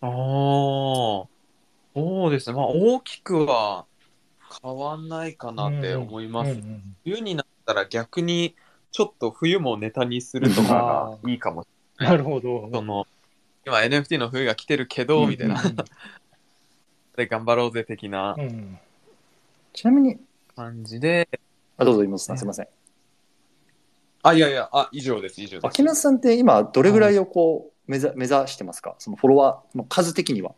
[0.01, 1.27] ああ、そ
[2.27, 2.55] うですね。
[2.55, 3.85] まあ、大きくは
[4.63, 6.51] 変わんないかなって思います。
[6.51, 8.55] うんうん冬になったら逆に、
[8.91, 11.63] ちょっと冬もネタにするとかがいいかも。
[11.63, 11.67] し
[11.99, 12.53] なるほど。
[12.55, 12.71] れない。
[12.73, 13.07] その、
[13.65, 15.61] 今 NFT の冬が来てるけど、みたいな。
[17.15, 18.79] で、頑張ろうぜ的なうんうん
[19.73, 20.17] ちなみに
[20.55, 21.29] 感じで、
[21.77, 22.67] あどうぞ妹さんすいません。
[24.21, 25.67] あ、いやいや、あ、以上です、以上です。
[25.67, 28.95] 秋那さんって今どれぐらいをこう目ざ目指してますか？
[28.99, 30.53] そのフォロワーの数的には。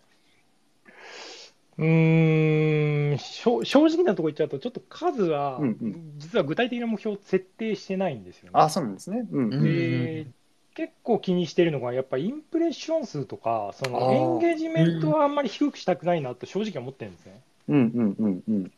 [1.78, 8.50] うーんしょ正直なところ言っちゃうと、ちょっと数は、うんうん実は具体的な目標を設定してないんですよね。
[8.54, 9.26] あ、そうなんですね。
[9.32, 9.54] うん。
[9.54, 10.28] うんで
[10.76, 17.42] 結構気にしてるのが、やっぱインプレッション数とか、そあのーエンゲージメントはあんまり低くしたくないなと正直思ってるんですね。
[17.70, 18.72] うんうんうんうん。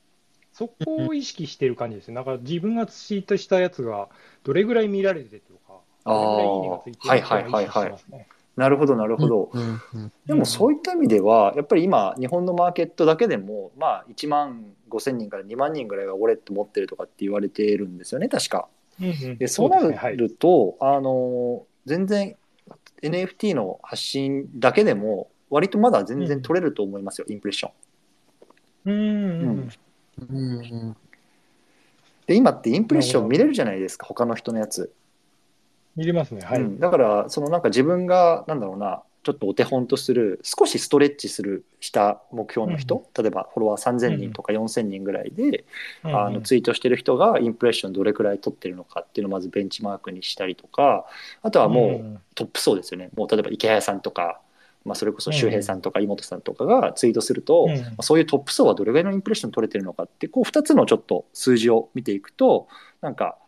[0.54, 2.16] そこを意識してる感じですね。
[2.16, 4.10] なんか自分がツイートしたやつが
[4.44, 8.26] どれぐらい見られてるとか、あーどれぐらいいいねがついてる
[8.56, 9.50] なるほどなるほど。
[9.54, 18.68] うんうんでもそういった意味では、やっぱり今、日本のマーケットだけでも、まあ、1万5千人から2万人ぐらいがウォレット持ってるとかって言われているんですよね、確か。
[19.00, 22.36] うんうんでそうなですねはいると、あの全然
[23.02, 27.72] NFT の発信だけでも、割とまだ全然取れると思いますよ、インプレッション。
[28.86, 29.02] うんう
[29.46, 29.70] ん
[30.30, 30.62] うんう
[30.92, 30.98] ん
[32.28, 34.92] で、今ってインプレッション見れるじゃないですか、他の人のやつ。
[35.96, 36.42] 見れますね。
[36.42, 36.62] はい。
[36.62, 45.66] うん、だから、そのなんか自分が、なんだろうな、ちょっとお手本とする、少しストレッチするした目標の人、例えばフォロワー3000人とか4000人ぐらいで、
[46.04, 51.08] あのツイートしてる人がインプレッションどれくらい取ってるのかっていうのをまずベンチマークにしたりとか、
[51.42, 53.10] あとはもうトップ層ですよね。
[53.16, 54.42] もう例えば池谷さんとか、
[54.84, 57.80] まあ、それこそ周平さんとか妹さんとかがツイートすると、うん。
[57.80, 62.68] まあそういうトップ層はどれぐらいのインプレッション取れてるのかって、こう2つのちょっと数字を見ていくと、
[63.02, 63.40] なんか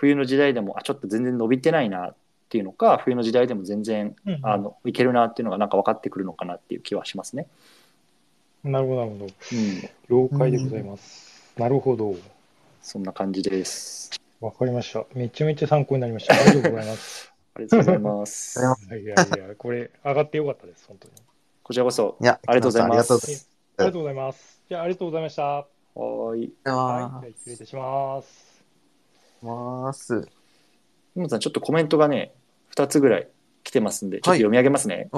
[0.00, 2.16] 冬の時代でも、あ、ちょっと全然伸びてないなっ
[2.50, 7.46] ていうのか、冬の時代でも全然うんうんあのいけるなっていうのがなんか分かってくるのかなっていう気はしますね。
[8.64, 9.24] なるほど、なるほど。
[9.24, 11.52] うん、了解でございます。
[11.56, 12.16] なるほど。
[12.82, 14.10] そんな感じです。
[14.40, 15.04] わかりました。
[15.14, 16.34] めちゃめちゃ参考になりました。
[16.34, 17.32] ありがとうございます。
[17.54, 18.66] ありがとうございます。
[18.66, 21.14] あ いやいやいや、これ、上がってよかったです、本当に。
[21.62, 23.48] こちらこそいや、ありがとうございますありがとうございます。
[23.76, 24.62] ありがとうございます。
[24.68, 25.42] じゃあ、ありがとうございました。
[25.94, 26.42] はい。
[26.42, 28.64] い、じゃあ失礼いたします。
[29.42, 30.28] ます。
[31.16, 32.32] 今さん、ちょっとコメントがね、
[32.80, 33.28] 2つぐらい
[33.62, 35.10] 来てますんで、ちょっとはい読み上げますね。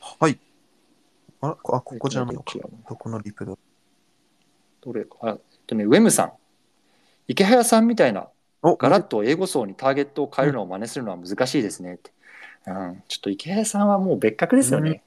[0.00, 0.38] はい。
[1.40, 3.54] あ、こあここちらのどっちだどこのリプだ？
[4.80, 5.16] どれか。
[5.22, 6.32] あ、えっとね、ウェムさん。
[7.28, 8.28] 池早さんみたいな
[8.62, 11.98] おガラッと英語層にターゲットを変えるのを真似するのは難しいですね。
[12.66, 15.02] うん、ちょっと池早さんはもう別格ですよね。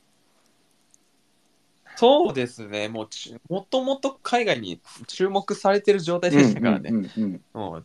[1.95, 2.87] そうですね。
[2.87, 6.89] もうち、もともと海外に注目されてる状態でしたからね。
[6.91, 7.83] うんうんうんもう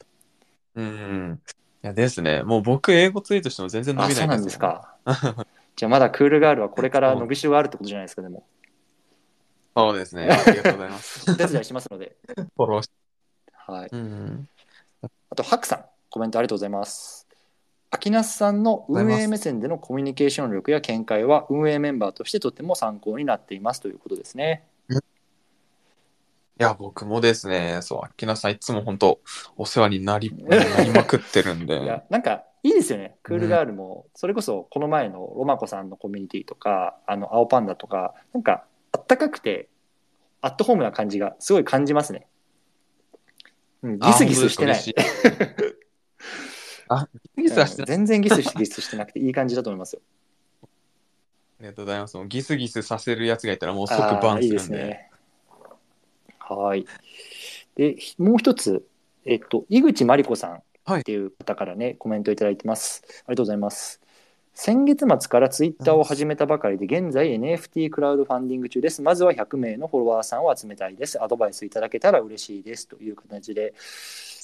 [0.76, 1.40] うん。
[1.86, 2.42] いやですね。
[2.42, 4.58] もう僕、英語ツイートしても全然伸あ、びないそうなんです。
[4.58, 4.96] か。
[5.76, 8.44] じゃあまだクールガールはこれから伸びしろがあるってことじゃないですか、でも。
[9.76, 10.28] そうですね。
[10.28, 11.30] ありがとうございます。
[11.30, 12.16] お手伝いしますので。
[12.26, 12.90] フォローし
[13.52, 13.88] はい。
[13.92, 14.48] うん。
[15.30, 17.28] あと、ハクさん、コメントありがとうございます。
[17.92, 24.64] 秋ナスさんの運営目線でのコミュニケーション力や見解は運営メンバーとしてとても参考になっていますということですね。
[26.58, 29.20] いや、僕もですね、そう、アキナさんいつも本当
[29.56, 31.74] お世話になり、なりまくってるんいで。
[31.84, 33.16] や、なんかいいですよね。
[33.22, 39.68] クールガールも、それこそこの前のロマコさんのコミュニティとか、あの、青パンダとか、なんかあったかくて、
[40.40, 42.26] アットホームな感じがすごい感じますね。
[43.82, 44.76] うん、ギスギスしてない。
[44.76, 45.26] あ本当ですか？
[45.28, 45.76] 嬉しい
[46.88, 47.86] あ、ギスギスはしてない。
[47.88, 50.00] 全然ギスギスしてなくていい感じだと思いますよ。
[50.62, 50.66] あ
[51.62, 52.16] りがとうございます。
[52.16, 54.88] もうギスギスさせるやつがいたらもう即あーいいですバンするんで。
[54.88, 55.10] ね。
[56.48, 56.86] はい。
[57.74, 58.86] で、ひもう一つ、
[59.24, 60.62] えっと、井口真理子さん
[60.98, 63.02] っていう方からね、コメントいただいてます。
[63.04, 64.00] ありがとうございます。
[64.54, 69.02] 先月末からツイッターを始めたばかりで、現在 NFT クラウドファンディング中です。
[69.02, 71.22] まずは100名のフォロワーさんを集めたいです。
[71.22, 72.88] アドバイスいただけたら嬉しいです。
[72.88, 73.74] という形で、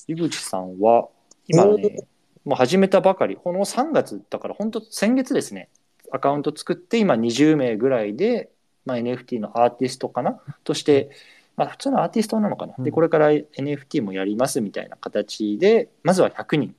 [0.09, 1.09] 井口さんは、
[1.49, 2.05] 今ね、
[2.45, 5.71] もう始めたばかり、この3月だから、本当先月ですね、
[6.11, 8.51] アカウント作って、今20名ぐらいで、
[8.85, 10.43] まあ、NFT のアーティストかな？
[10.65, 11.11] として、
[11.57, 12.75] まあ、普通のアーティストなのかな。
[12.79, 16.73] で、うんこれから NFT もやりますみたいな形で、まずは100人っ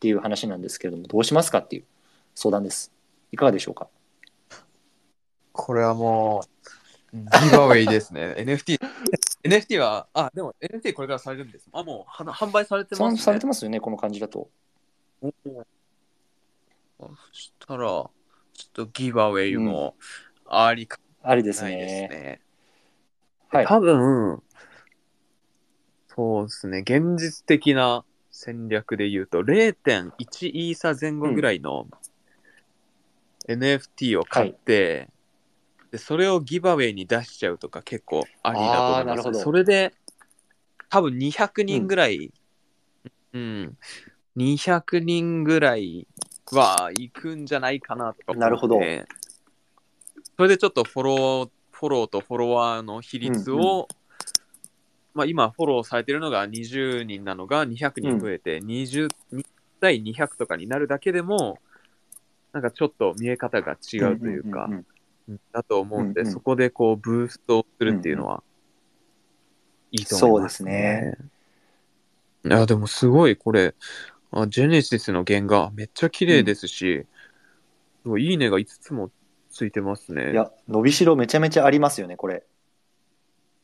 [0.00, 1.84] ていう話なんですけれども、どうしますかっていう
[2.34, 2.92] 相談です。
[3.32, 3.88] いかがでしょうか？
[5.52, 6.44] これはも
[7.12, 7.22] う、ギ
[7.52, 8.34] バウェイですね。
[8.38, 8.78] NFT。
[9.44, 11.68] NFT は、あ、でも NFT これからされるんです。
[11.72, 13.20] あ、もうは販売されてます、ね。
[13.20, 14.48] されてますよね、この感じだと。
[15.20, 15.32] おー
[16.98, 19.96] そしたら、ちょっとギバウェイも
[20.46, 22.40] ありかありですないですね。
[23.58, 23.58] ね。
[23.58, 23.66] はい。
[23.66, 24.42] 多分、
[26.08, 31.88] そうですね、現実的な戦略で言うと、0.1イーサ前後ぐらいの
[33.48, 35.08] NFT を買って、
[35.90, 39.38] で、それをギバウェイに出しちゃうとか結構ありだと思います、あーなるほど。
[39.38, 39.94] それで、
[40.88, 42.32] 多分200人ぐらい、
[43.32, 43.76] うん、
[44.36, 46.06] 200人ぐらい
[46.52, 48.40] は行くんじゃないかなとか思って。
[48.40, 48.80] なるほど。
[50.36, 51.50] それでちょっとフォロー、
[51.84, 53.86] フォローとフォロワーの比率を、うんう
[55.12, 59.08] まあ今フォローされてるのが20人なのが200人増えて20、
[59.80, 61.58] 対200とかになるだけでも、
[62.54, 64.76] なんかちょっと見え方が違うというか、んん
[65.34, 66.32] んだと思うんで、うんうん。
[66.32, 68.42] そこでこうブーストするっていうのは、
[69.92, 71.18] いいと思いますね。
[72.46, 73.74] いや、でもすごいこれ、
[74.30, 77.04] あジェネシスの原画めっちゃ綺麗ですし、
[78.02, 79.10] すごいいいねが5つも
[79.54, 80.32] ついてますね。
[80.32, 82.44] いや、伸びしろめちゃめちゃありますよね、これ。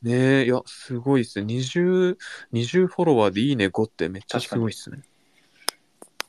[0.02, 1.54] ねえ、いや、すごいっすね。
[1.54, 2.16] 20、
[2.52, 5.02] 20フォロワーでいいね5ってめっちゃすごいっすね。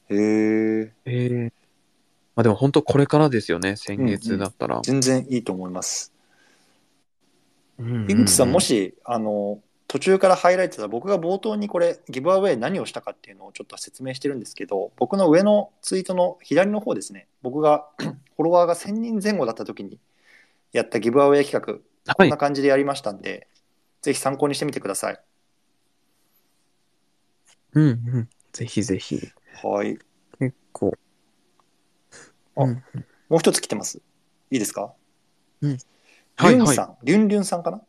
[0.09, 0.93] へえ。
[1.05, 1.53] ええ
[2.35, 4.81] まあでも本当これからですよね、先月だったら。
[4.83, 6.11] 全然いいと思います。
[7.77, 9.59] うんうんうん井口さん、もし、あの、
[9.91, 19.99] 途中からハイライトだ僕が冒頭にこれ、ギブアウェイ何をしたかっていうのをちょっと説明してるんですけど、僕の上のツイートの左の方ですね、僕が フォロワーが1000人前後だった時に
[20.71, 21.81] やったギブアウェイ企画、こ
[22.17, 22.37] はいんな。
[22.37, 23.49] 感じでやりましたんで、
[24.01, 25.19] ぜひ参考にしてみてください。
[27.73, 28.29] うんうん。
[28.53, 29.19] ぜひぜひ。
[29.61, 29.97] はい。
[30.39, 30.93] 結構。
[32.55, 32.83] あうん
[33.27, 33.97] もう一つ来てます。
[34.51, 34.93] いいですか？
[35.61, 35.77] はい
[36.37, 36.53] はい。
[36.55, 37.77] リュンさん、リュンリュンさんかな？
[37.77, 37.81] あ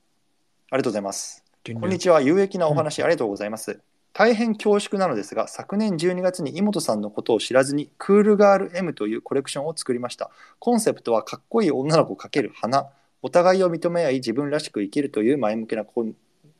[0.72, 1.44] りがとうございます。
[1.64, 2.20] こんにちは。
[2.20, 3.78] 有益なお話ありがとうございます。
[4.12, 10.32] 大変恐縮なのですが、昨年12月に井本さんのことを知らずに、クールガール M というコレクションを作りました。
[10.58, 12.88] コンセプトはかっこいい女の子×花。
[13.22, 16.04] お互いを認め合い、自分らしく生きるという前向きなコ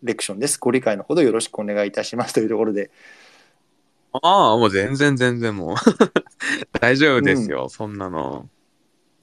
[0.04, 0.56] レクションです。
[0.60, 2.92] ご理解のほどよろしくお願いいたしますというところで、
[4.12, 5.76] ああ、もう全然全然もう。
[6.80, 8.48] 大丈夫ですよ、そんなの。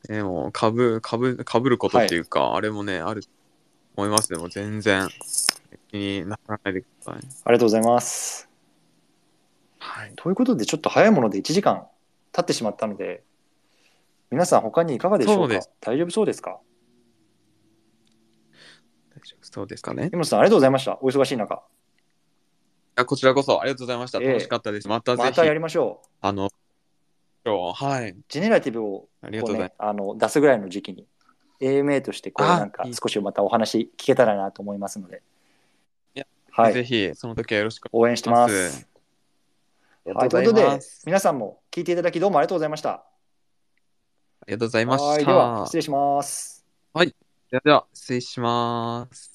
[0.10, 3.30] えもう、かぶ、かぶ、かぶることっていうか、あれもね、あると
[3.96, 4.40] 思いますね。
[4.40, 5.59] もう全然、気
[5.94, 7.22] にならないでください。
[7.46, 8.50] ありがとうございます。
[9.80, 10.14] はい。
[10.16, 11.88] ということで、ちょっと早いもので1時間
[12.32, 13.24] 経ってしまったので、
[14.30, 15.60] 皆さん他にいかがでしょうか？
[15.82, 16.60] 大丈夫そうですか？
[19.12, 20.10] 大丈夫そうですかね。
[20.14, 21.00] 井本さん、ありがとうございました。
[21.02, 21.64] お忙しい中。
[22.96, 24.20] あこちらこそありがとうございました。
[24.20, 24.88] ええ楽しかったです。
[24.88, 26.08] またぜひ、またやりましょう。
[26.22, 26.50] あの、
[27.46, 28.16] はい。
[28.28, 31.08] ジェネラティブをね、あの出すぐらいの時期に
[31.62, 35.24] AMA としてこうあなんか少しまたお話聞けたらなと思いますので
[36.52, 38.88] はい、ぜひ、その時はよろしく応援してまお願いしす。
[40.06, 40.80] はい、とがいうことで。
[41.06, 42.90] 皆さんも聞いていただきどうもありがとうございました。
[42.92, 43.06] あ
[44.48, 45.08] りがとうございました。
[45.08, 46.66] はい、では失礼します。
[47.52, 49.29] ではでは、失礼します。